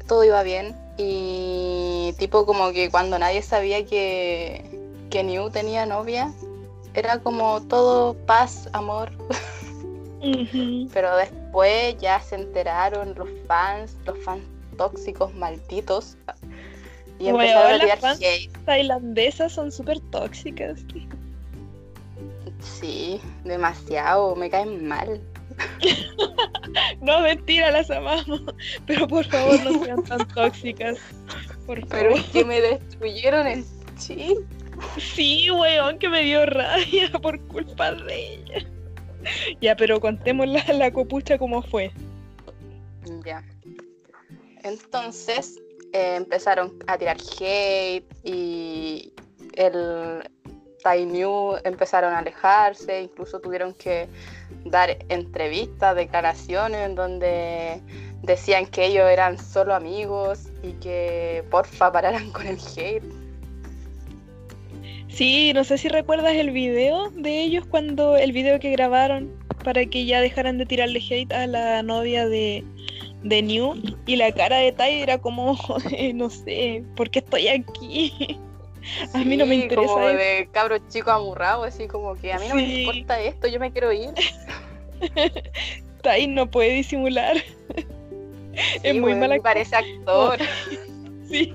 [0.05, 4.65] todo iba bien y tipo como que cuando nadie sabía que,
[5.09, 6.33] que New tenía novia,
[6.93, 9.13] era como todo paz, amor,
[10.93, 14.43] pero después ya se enteraron los fans, los fans
[14.77, 16.17] tóxicos malditos
[17.17, 18.51] y Weón, empezaron a las tirar fans- hate.
[18.65, 20.81] Tailandesas son súper tóxicas.
[22.61, 25.21] Sí, demasiado, me caen mal.
[27.01, 28.41] No, mentira, las amamos.
[28.85, 30.97] Pero por favor no sean tan tóxicas.
[31.65, 33.65] Por Pero es que me destruyeron el
[33.97, 34.37] chip.
[34.97, 38.67] Sí, weón, que me dio rabia por culpa de ella.
[39.59, 41.91] Ya, pero contemos la, la copucha como fue.
[43.25, 43.43] Ya.
[44.63, 45.59] Entonces
[45.93, 49.13] eh, empezaron a tirar hate y
[49.53, 50.29] el
[51.05, 54.07] New empezaron a alejarse, incluso tuvieron que
[54.65, 57.81] dar entrevistas, declaraciones en donde
[58.23, 63.03] decían que ellos eran solo amigos y que porfa pararan con el hate.
[65.07, 69.29] Sí, no sé si recuerdas el video de ellos cuando el video que grabaron
[69.63, 72.63] para que ya dejaran de tirarle hate a la novia de,
[73.23, 73.75] de New
[74.05, 75.57] y la cara de Tai era como,
[76.15, 78.39] no sé, ¿por qué estoy aquí?
[79.13, 80.17] A mí no me interesa Como eso.
[80.17, 83.71] de cabro chico amurrado, así como que a mí no me importa esto, yo me
[83.71, 84.09] quiero ir.
[86.01, 87.37] Tai no puede disimular.
[88.83, 89.43] Es muy weón, mal me actor.
[89.43, 90.37] parece actor.
[91.31, 91.53] Sí,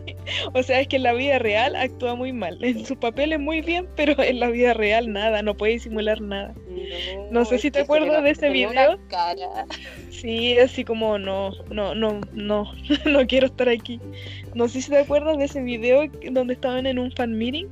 [0.55, 2.59] o sea, es que en la vida real actúa muy mal.
[2.65, 6.55] En sus papeles muy bien, pero en la vida real nada, no puede disimular nada.
[7.31, 8.99] No sé si te acuerdas de ese video.
[9.09, 9.67] cara.
[10.11, 12.73] Sí, así como no, no, no, no,
[13.05, 14.01] no quiero estar aquí.
[14.55, 17.67] No sé si te acuerdas de ese video donde estaban en un fan meeting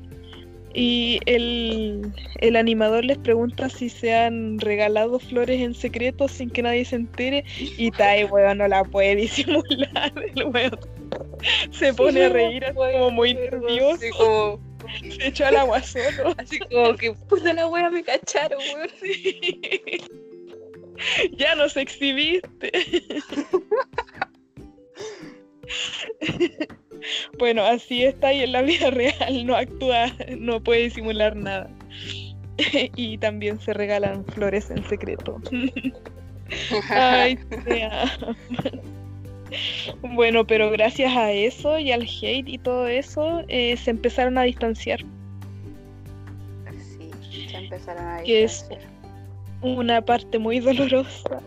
[0.75, 6.63] y el, el animador les pregunta si se han regalado flores en secreto sin que
[6.63, 7.45] nadie se entere
[7.79, 10.13] y Tai, weón, no la puede disimular.
[10.35, 10.79] El weón
[11.71, 14.61] se pone a reír así como muy nervioso, Así como,
[15.19, 16.35] se echó al agua solo.
[16.39, 18.89] así como que puta la wea me cacharon, weón.
[21.37, 22.73] ya nos exhibiste.
[27.39, 31.71] bueno, así está y en la vida real no actúa, no puede disimular nada.
[32.97, 35.41] y también se regalan flores en secreto.
[36.89, 38.37] Ay, te amo.
[40.03, 44.43] Bueno, pero gracias a eso y al hate y todo eso, eh, se empezaron a
[44.43, 45.01] distanciar.
[46.71, 48.91] Sí, ya empezaron a Que es- distanciar.
[49.63, 51.41] una parte muy dolorosa.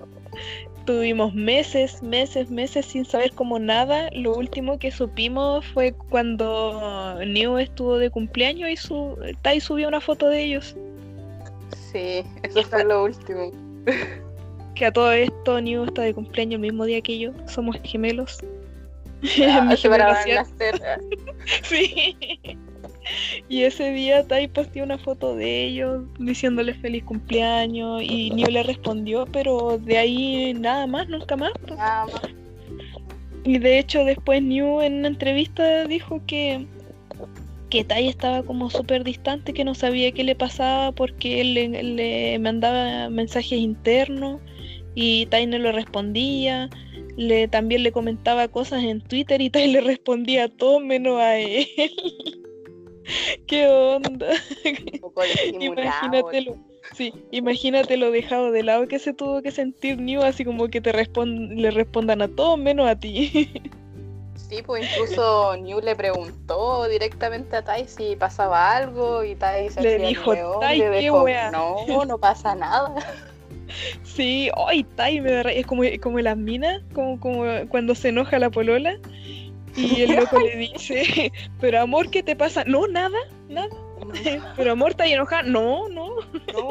[0.86, 4.10] Tuvimos meses, meses, meses sin saber como nada.
[4.14, 10.00] Lo último que supimos fue cuando New estuvo de cumpleaños y su Tai subió una
[10.00, 10.76] foto de ellos.
[11.92, 13.52] Sí, eso fue lo último.
[14.78, 17.32] Que a todo esto New está de cumpleaños el mismo día que yo.
[17.48, 18.38] Somos gemelos.
[19.48, 20.46] Ah, se nacer.
[21.64, 22.16] Sí.
[23.48, 28.64] Y ese día Tai posteó una foto de ellos diciéndole feliz cumpleaños y New le
[28.64, 31.54] respondió, pero de ahí nada más, nunca más.
[31.70, 32.22] Nada más.
[33.46, 36.68] Y de hecho después New en una entrevista dijo que
[37.70, 41.84] que Tai estaba como súper distante, que no sabía qué le pasaba porque él le,
[41.84, 44.40] le mandaba mensajes internos
[45.00, 46.72] y Tai no le respondía.
[47.18, 51.38] Le, también le comentaba cosas en Twitter y Tai le respondía a todo menos a
[51.38, 51.68] él.
[53.48, 54.28] ¿Qué onda?
[54.66, 55.74] Un poco disimulado.
[55.84, 56.56] Imagínate lo,
[56.96, 60.82] sí, imagínate lo dejado de lado que se tuvo que sentir New, así como que
[60.82, 63.52] te respon- le respondan a todos menos a ti.
[64.50, 69.82] Sí, pues incluso New le preguntó directamente a Tai si pasaba algo y Tai se
[69.82, 71.52] Le dijo, "Tai, qué wea".
[71.52, 72.96] no, no pasa nada.
[74.04, 78.10] Sí, ay, Tai, me da ra- es como, como las minas, como, como cuando se
[78.10, 78.98] enoja la polola
[79.76, 82.64] y el loco le dice, pero amor, ¿qué te pasa?
[82.66, 83.18] No, nada,
[83.50, 83.70] nada.
[84.56, 85.44] Pero amor, ¿está enojada?
[85.44, 86.16] No, no.
[86.54, 86.70] No,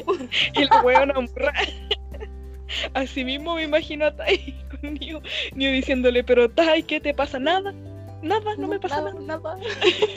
[0.55, 1.53] Y la weona morra.
[2.95, 5.21] Así mismo me imagino a Tai con New,
[5.55, 7.39] New diciéndole, pero Tai, ¿qué te pasa?
[7.39, 7.75] Nada,
[8.23, 9.15] nada, no me pasa nada.
[9.21, 9.57] nada.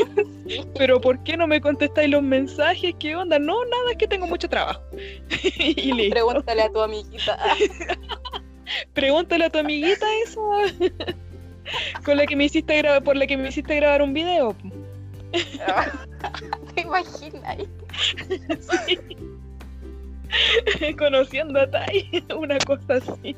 [0.77, 2.95] Pero ¿por qué no me contestáis los mensajes?
[2.99, 3.39] ¿Qué onda?
[3.39, 4.81] No, nada, es que tengo mucho trabajo.
[5.59, 6.13] y listo.
[6.13, 7.39] Pregúntale a tu amiguita.
[8.93, 10.41] Pregúntale a tu amiguita eso.
[12.03, 14.55] Con la que me hiciste grabar, por la que me hiciste grabar un video.
[16.75, 17.57] ¿Te imaginas?
[20.97, 23.35] Conociendo a Tai, una cosa así.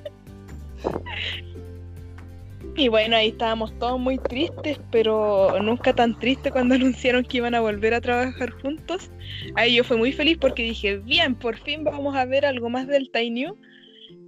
[2.75, 7.55] Y bueno, ahí estábamos todos muy tristes, pero nunca tan tristes cuando anunciaron que iban
[7.55, 9.11] a volver a trabajar juntos.
[9.55, 12.87] Ahí yo fui muy feliz porque dije, bien, por fin vamos a ver algo más
[12.87, 13.57] del Tai New.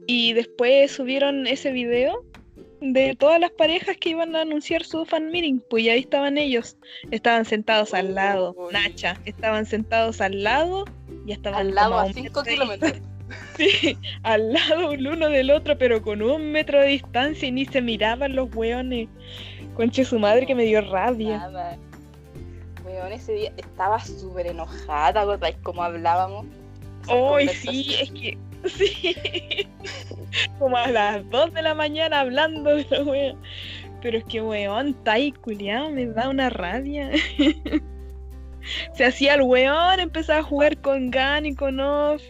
[0.06, 2.26] Y después subieron ese video
[2.82, 5.60] de todas las parejas que iban a anunciar su fan meeting.
[5.70, 6.78] Pues ya ahí estaban ellos.
[7.12, 8.56] Estaban sentados al lado.
[8.72, 10.84] Nacha, estaban sentados al lado.
[11.26, 12.94] Y estaban Al lado a un 5 metro de kilómetros.
[13.57, 17.65] Sí, al lado el uno del otro, pero con un metro de distancia y ni
[17.65, 19.09] se miraban los weones.
[19.75, 21.38] Conche su madre que me dio rabia.
[21.38, 21.77] Nada.
[22.84, 26.45] Weón, ese día estaba súper enojada, ¿acordáis cómo hablábamos?
[27.05, 27.57] Conversaciones.
[27.61, 28.38] sí, es que.
[28.63, 29.15] Sí.
[30.59, 33.36] Como a las 2 de la mañana hablando de la wea.
[34.01, 37.11] Pero es que weón, Tai culiao, me da una rabia.
[38.95, 42.21] Se hacía el weón, empezaba a jugar con Gan y con Off.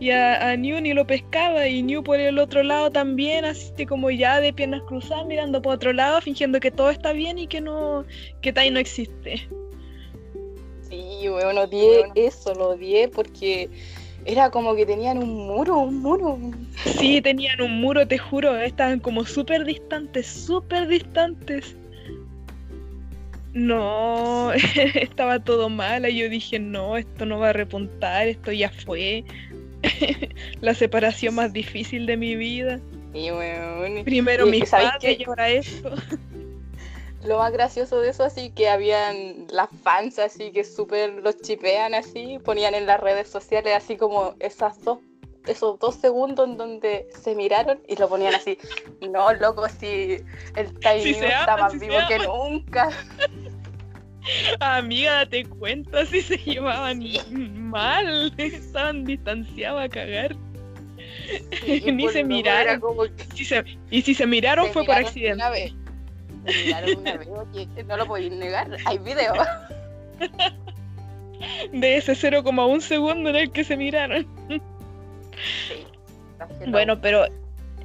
[0.00, 1.66] Y a, a New ni lo pescaba.
[1.66, 5.74] Y New por el otro lado también, así como ya de piernas cruzadas, mirando por
[5.74, 8.04] otro lado, fingiendo que todo está bien y que no.
[8.40, 9.48] que Tai no existe.
[10.88, 13.68] Sí, weón, odié eso, lo odié porque
[14.24, 16.38] era como que tenían un muro, un muro.
[16.84, 21.76] Sí, tenían un muro, te juro, estaban como súper distantes, súper distantes.
[23.54, 24.52] No,
[24.94, 26.08] estaba todo mal.
[26.08, 29.24] Y yo dije, no, esto no va a repuntar, esto ya fue.
[30.60, 32.80] la separación más difícil de mi vida.
[33.14, 35.22] Y bueno, Primero y- mi ¿sabes padre qué?
[35.22, 35.90] y ahora esto.
[37.24, 41.92] Lo más gracioso de eso, así que habían las fans, así que súper los chipean,
[41.94, 45.00] así, ponían en las redes sociales, así como esas dos,
[45.46, 48.56] esos dos segundos en donde se miraron y lo ponían así.
[49.10, 50.16] No, loco, si
[50.56, 52.88] el Tiny Si está más si vivo que nunca.
[54.60, 58.32] Amiga, te cuento si se llevaban mal.
[58.36, 60.36] Estaban distanciados a cagar.
[61.66, 62.68] Ni se miraron.
[62.68, 65.34] era como que Si se- y si se miraron se fue por accidente.
[65.34, 65.72] Una vez.
[66.46, 69.34] Se miraron una vez, oye, no lo podéis negar, hay video.
[71.72, 74.26] De ese 0,1 segundo en el que se miraron.
[74.48, 75.84] Sí.
[76.68, 77.26] Bueno, pero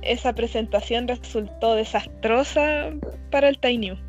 [0.01, 2.91] esa presentación resultó desastrosa
[3.29, 3.99] para el Tiny.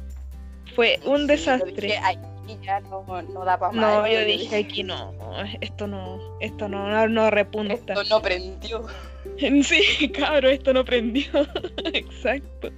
[0.75, 1.73] Fue un Sí, yo desastre.
[1.89, 3.81] dije, "Ay, aquí ya no, no da para más.
[4.03, 5.13] No, yo dije aquí no,
[5.61, 7.75] esto no, esto no, no, no repunta.
[7.75, 8.85] Esto no prendió.
[9.63, 11.25] Sí, cabro, esto no prendió.
[11.95, 12.71] Exacto.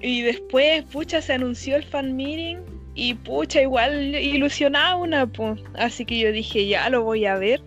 [0.00, 2.56] Y después, pucha, se anunció el fan meeting
[2.94, 5.60] y pucha, igual ilusionaba una, pues.
[5.74, 7.62] Así que yo dije, ya lo voy a ver.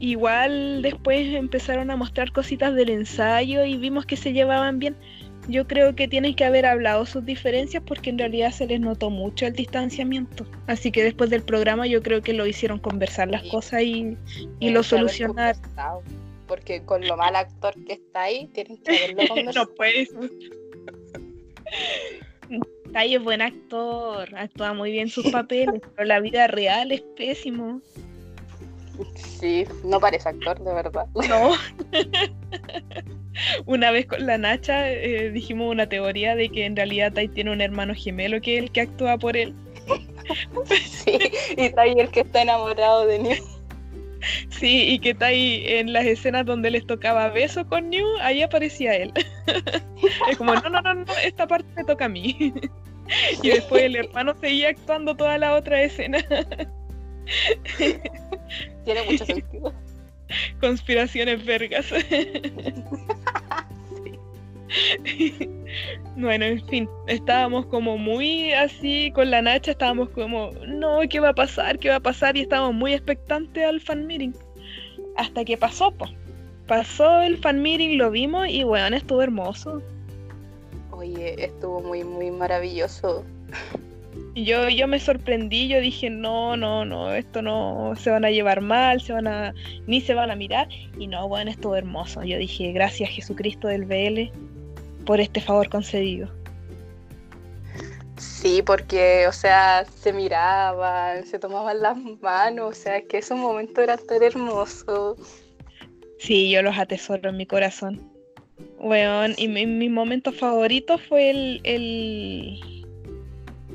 [0.00, 4.96] Igual después empezaron a mostrar cositas del ensayo y vimos que se llevaban bien.
[5.48, 9.08] Yo creo que tienen que haber hablado sus diferencias porque en realidad se les notó
[9.08, 10.46] mucho el distanciamiento.
[10.66, 13.48] Así que después del programa yo creo que lo hicieron conversar las Sí.
[13.50, 14.16] cosas y,
[14.60, 15.56] y lo solucionar.
[16.46, 19.66] Porque con lo mal actor que está ahí, tienen que haberlo conversado.
[19.66, 20.10] no puedes.
[22.92, 27.80] Tai es buen actor, actúa muy bien sus papeles, pero la vida real es pésimo.
[29.14, 31.06] Sí, no parece actor, de verdad.
[31.28, 31.52] No.
[33.66, 37.52] Una vez con la Nacha eh, dijimos una teoría de que en realidad Tai tiene
[37.52, 39.54] un hermano gemelo que es el que actúa por él.
[40.84, 41.18] Sí,
[41.56, 43.44] y ahí el que está enamorado de Neo.
[44.50, 48.94] Sí, y que Tai en las escenas donde les tocaba beso con New, ahí aparecía
[48.94, 49.12] él.
[50.28, 52.52] Es como, no, no, no, no, esta parte me toca a mí.
[53.42, 56.18] Y después el hermano seguía actuando toda la otra escena.
[58.84, 59.72] Tiene mucho sentido.
[60.60, 61.86] Conspiraciones vergas.
[66.16, 71.28] Bueno, en fin, estábamos como muy así con la Nacha, estábamos como, no, ¿qué va
[71.30, 71.78] a pasar?
[71.78, 72.36] ¿Qué va a pasar?
[72.36, 74.32] Y estábamos muy expectantes al fan meeting.
[75.16, 76.10] Hasta que pasó, pues.
[76.66, 79.80] Pasó el fan meeting, lo vimos y bueno, estuvo hermoso.
[80.90, 83.24] Oye, estuvo muy, muy maravilloso.
[84.44, 88.60] Yo, yo me sorprendí, yo dije, no, no, no, esto no se van a llevar
[88.60, 89.52] mal, se van a,
[89.86, 90.68] ni se van a mirar.
[90.98, 92.22] Y no, bueno, estuvo hermoso.
[92.22, 94.30] Yo dije, gracias Jesucristo del BL
[95.04, 96.28] por este favor concedido.
[98.16, 103.80] Sí, porque, o sea, se miraban, se tomaban las manos, o sea, que ese momento
[103.80, 105.16] era tan hermoso.
[106.18, 108.12] Sí, yo los atesoro en mi corazón.
[108.78, 112.60] Weón, y mi, mi momento favorito fue el, el,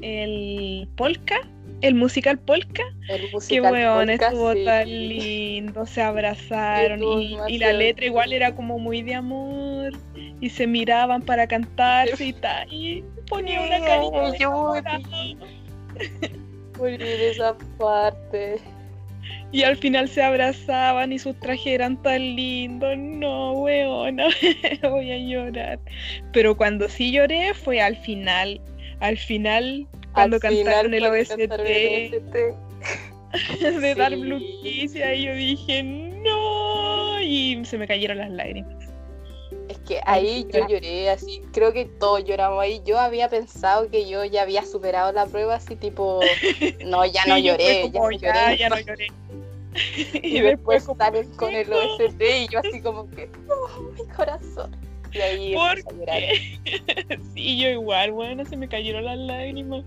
[0.03, 1.41] el polka,
[1.81, 2.83] el musical polka.
[3.09, 4.65] El Que musical weón, polka, estuvo sí.
[4.65, 9.93] tan lindo, se abrazaron y, y la letra igual era como muy de amor
[10.41, 12.71] y se miraban para cantarse y tal.
[12.71, 14.73] Y ponía una carita yo-
[16.79, 18.59] esa parte.
[19.51, 22.97] Y al final se abrazaban y sus trajes eran tan lindos.
[22.97, 24.27] No, weona,
[24.81, 25.79] voy a llorar.
[26.33, 28.59] Pero cuando sí lloré fue al final.
[29.03, 32.35] Al final, cuando Al final, cantaron el OST cantaron el OST.
[33.81, 34.21] de Dark Sí.
[34.21, 37.19] Blue Kiss, y ahí yo dije, no.
[37.19, 38.73] Y se me cayeron las lágrimas.
[39.67, 42.81] Es que ahí yo lloré, así, creo que todos lloramos ahí.
[42.85, 46.21] Yo había pensado que yo ya había superado la prueba, así tipo,
[46.85, 48.57] no, ya no Sí, lloré, ya no lloré.
[48.57, 49.07] ya no lloré.
[50.21, 54.82] Y, después salen con el OST y yo así como que, oh, mi corazón.
[55.13, 57.19] Y ahí ¿Por empecé a llorar.
[57.33, 59.83] Sí, yo igual, bueno, se me cayeron las lágrimas.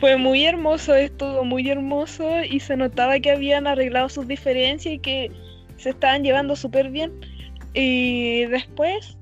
[0.00, 4.98] Fue muy hermoso, estuvo muy hermoso y se notaba que habían arreglado sus diferencias y
[4.98, 5.30] que
[5.76, 7.12] se estaban llevando súper bien.
[7.74, 9.16] Y después,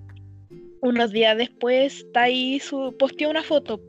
[0.82, 3.80] unos días después, Tai su posteó una foto.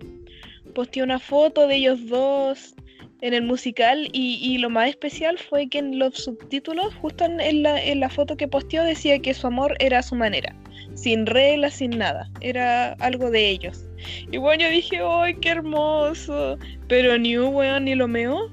[0.73, 2.75] Posteó una foto de ellos dos
[3.21, 7.39] en el musical y, y lo más especial fue que en los subtítulos, justo en,
[7.39, 10.55] en la, en la foto que posteó, decía que su amor era a su manera
[10.97, 12.29] sin reglas, sin nada.
[12.41, 13.85] Era algo de ellos.
[14.31, 16.57] Y bueno, yo dije, ¡ay, qué hermoso!
[16.87, 18.49] Pero ni un weón ni lo meó.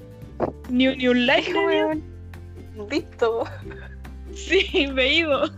[0.69, 2.01] Ni, ni un like dio.
[2.89, 3.43] visto.
[4.33, 5.49] Sí, veído.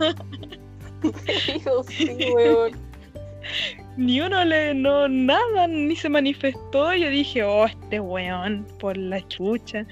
[1.25, 2.71] Veído, sí, weón.
[3.97, 6.93] Ni uno le, no, nada, ni se manifestó.
[6.93, 9.85] Yo dije, oh, este weón, por la chucha.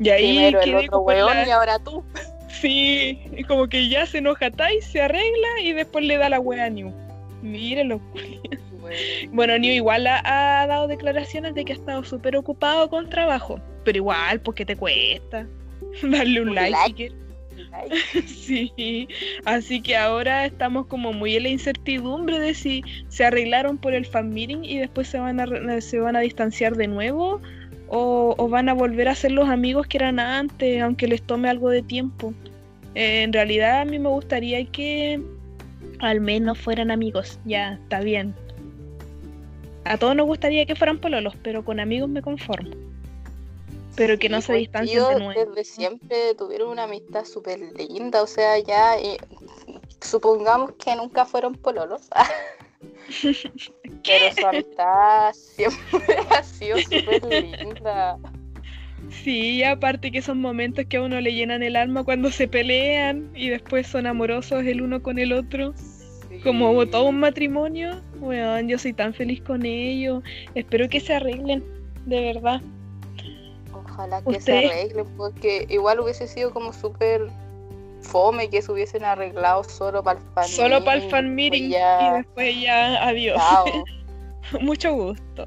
[0.00, 2.02] Y ahí Primero el otro weón la- y ahora tú.
[2.60, 6.40] Sí, y como que ya se enoja Tai, se arregla y después le da la
[6.40, 6.92] wea a New.
[7.42, 8.00] Mírenlo.
[9.30, 13.60] Bueno, New igual ha, ha dado declaraciones de que ha estado súper ocupado con trabajo.
[13.84, 15.46] Pero igual, porque te cuesta
[16.02, 17.12] darle un Un like, like.
[18.26, 19.08] Sí,
[19.44, 24.06] así que ahora estamos como muy en la incertidumbre de si se arreglaron por el
[24.06, 27.40] fan meeting y después se van a, se van a distanciar de nuevo
[27.88, 31.48] o, o van a volver a ser los amigos que eran antes, aunque les tome
[31.48, 32.32] algo de tiempo.
[32.94, 35.20] Eh, en realidad a mí me gustaría que
[36.00, 38.34] al menos fueran amigos, ya, está bien.
[39.84, 42.74] A todos nos gustaría que fueran pololos, pero con amigos me conformo.
[43.96, 45.46] Pero que no se pues, distancien de nuevo.
[45.46, 49.18] Desde siempre tuvieron una amistad súper linda, o sea, ya eh,
[50.00, 52.08] supongamos que nunca fueron pololos,
[54.04, 58.18] pero su amistad siempre ha sido súper linda.
[59.10, 63.30] Sí, aparte que son momentos que a uno le llenan el alma cuando se pelean
[63.34, 65.74] y después son amorosos el uno con el otro.
[66.42, 66.90] Como Sí.
[66.90, 70.22] todo un matrimonio, weón, yo soy tan feliz con ellos.
[70.54, 71.62] Espero que se arreglen,
[72.06, 72.60] de verdad.
[73.72, 77.28] Ojalá que Usted- se arreglen, porque igual hubiese sido como súper
[78.04, 82.10] fome que se hubiesen arreglado solo para el fan Solo para el fan meeting y
[82.16, 83.40] después ya adiós.
[84.60, 85.46] Mucho gusto.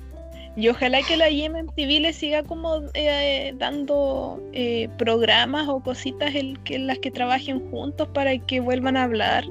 [0.57, 6.75] Y ojalá que la IMTV le siga como eh, dando eh, programas o cositas que,
[6.75, 9.45] en las que trabajen juntos para que vuelvan a hablar.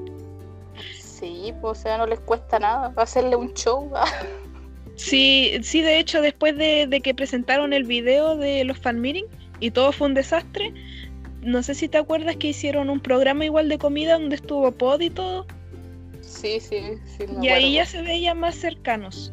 [0.99, 3.89] Sí, pues o sea, no les cuesta nada hacerle un show.
[4.97, 9.25] Sí, sí, de hecho, después de, de que presentaron el video de los fan meeting
[9.61, 10.73] y todo fue un desastre,
[11.47, 15.01] no sé si te acuerdas que hicieron un programa igual de comida donde estuvo Pod
[15.01, 15.45] y todo,
[16.21, 16.77] Sí, sí,
[17.17, 17.25] sí.
[17.39, 19.31] me y ahí ya se veían más cercanos.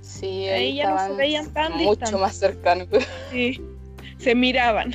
[0.00, 2.20] Sí, ahí ahí ya no se veían tan mucho distantes.
[2.20, 2.88] más cercanos.
[3.30, 3.60] Sí,
[4.18, 4.94] se miraban.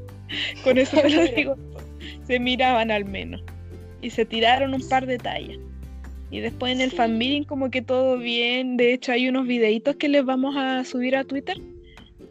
[0.64, 1.56] Con eso te lo digo.
[2.26, 3.42] Se miraban al menos.
[4.00, 5.58] Y se tiraron un par de tallas.
[6.30, 6.96] Y después en el Sí.
[6.96, 8.76] fan meeting como que todo bien.
[8.78, 11.58] De hecho hay unos videitos que les vamos a subir a Twitter.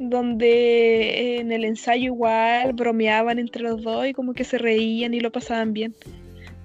[0.10, 5.22] Donde en el ensayo igual bromeaban entre los dos y como que se reían y
[5.22, 5.96] lo pasaban bien.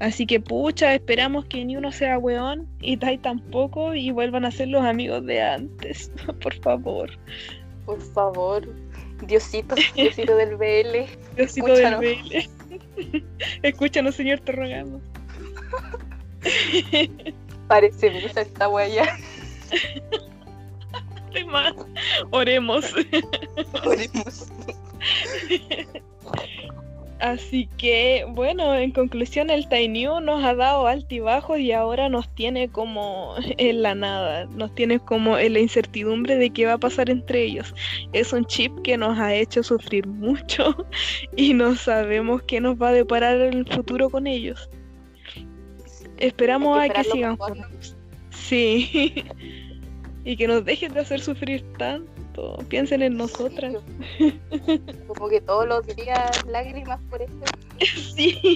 [0.01, 4.51] Así que pucha, esperamos que ni uno sea weón y Tai tampoco y vuelvan a
[4.51, 6.11] ser los amigos de antes.
[6.43, 7.11] Por favor.
[7.87, 8.69] Por favor.
[9.27, 11.07] Diosito, Diosito del BL.
[11.37, 12.01] Diosito Escúchanos.
[12.01, 13.25] del BL.
[13.63, 15.01] Escúchanos, Señor, te rogamos.
[17.69, 19.05] Parece misa esta wea
[21.47, 21.75] Más.
[22.31, 22.95] Oremos.
[23.85, 24.49] Oremos.
[27.21, 32.69] Así que, bueno, en conclusión, el Tiny nos ha dado altibajos y ahora nos tiene
[32.69, 34.47] como en la nada.
[34.47, 37.75] Nos tiene como en la incertidumbre de qué va a pasar entre ellos.
[38.13, 40.87] Es un chip que nos ha hecho sufrir mucho
[41.37, 44.71] y no sabemos qué nos va a deparar en el futuro con ellos.
[46.19, 47.97] Esperamos a que sigan juntos.
[48.31, 49.25] Sí.
[50.29, 52.59] Y que nos dejen de hacer sufrir tanto.
[52.69, 53.77] Piensen en nosotras.
[55.07, 57.33] Como que todos los días lágrimas por eso.
[58.15, 58.55] Sí.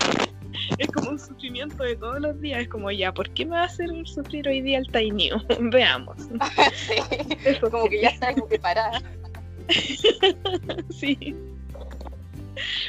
[0.77, 2.61] Es como un sufrimiento de todos los días.
[2.61, 5.31] Es como, ya, ¿por qué me va a hacer sufrir hoy día el Tiny?
[5.73, 6.18] Veamos.
[6.75, 6.95] sí.
[7.43, 9.01] Eso Como que ya está como preparada.
[10.91, 11.35] Sí.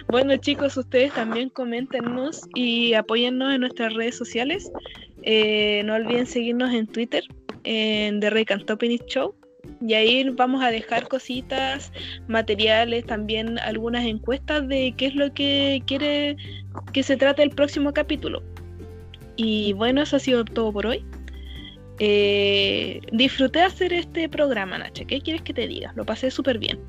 [0.09, 4.73] Bueno, chicos, ustedes también coméntenos y apóyennos en nuestras redes sociales.
[5.21, 7.23] Eh, no olviden seguirnos en Twitter,
[7.63, 9.35] en The Cantopinist Show.
[9.81, 11.91] Y ahí vamos a dejar cositas,
[12.27, 16.35] materiales, también algunas encuestas de qué es lo que quiere
[16.91, 18.43] que se trate el próximo capítulo.
[19.35, 21.05] Y bueno, eso ha sido todo por hoy.
[21.99, 25.05] Eh, disfruté hacer este programa, Nacha.
[25.05, 25.93] ¿Qué quieres que te diga?
[25.95, 26.79] Lo pasé súper bien.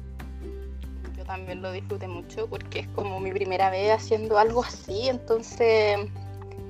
[1.16, 5.98] Yo también lo disfruté mucho porque es como mi primera vez haciendo algo así, entonces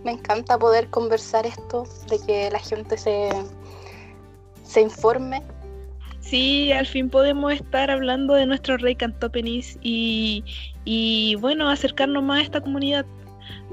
[0.04, 3.30] me encanta poder conversar esto, de que la gente se,
[4.64, 5.42] se informe.
[6.20, 10.42] Sí, al fin podemos estar hablando de nuestro rey Cantópenis y,
[10.84, 13.06] y bueno, acercarnos más a esta comunidad.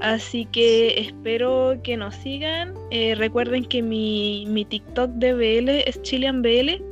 [0.00, 2.74] Así que espero que nos sigan.
[2.90, 6.82] Eh, recuerden que mi, mi TikTok de BL es Chilean BL,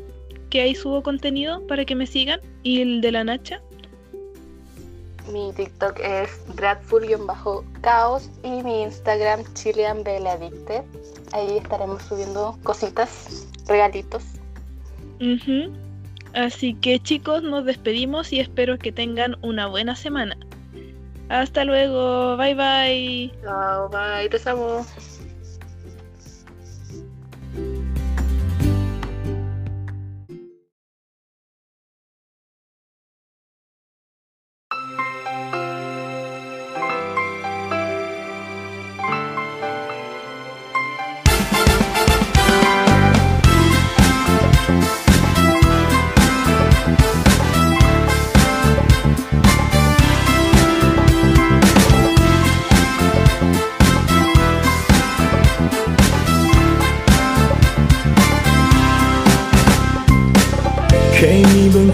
[0.49, 2.41] que ahí subo contenido para que me sigan.
[2.63, 3.61] Y el de la Nacha.
[5.33, 10.83] Mi TikTok es grateful-caos y mi Instagram chileanbladicted.
[11.33, 14.25] Ahí estaremos subiendo cositas, regalitos.
[15.21, 15.73] Ujú.
[16.35, 20.37] Así que chicos, nos despedimos y espero que tengan una buena semana.
[21.29, 22.37] Hasta luego.
[22.37, 23.33] Bye bye.
[23.43, 24.85] Chao, bye, te amo.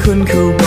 [0.07, 0.66] couldn't go.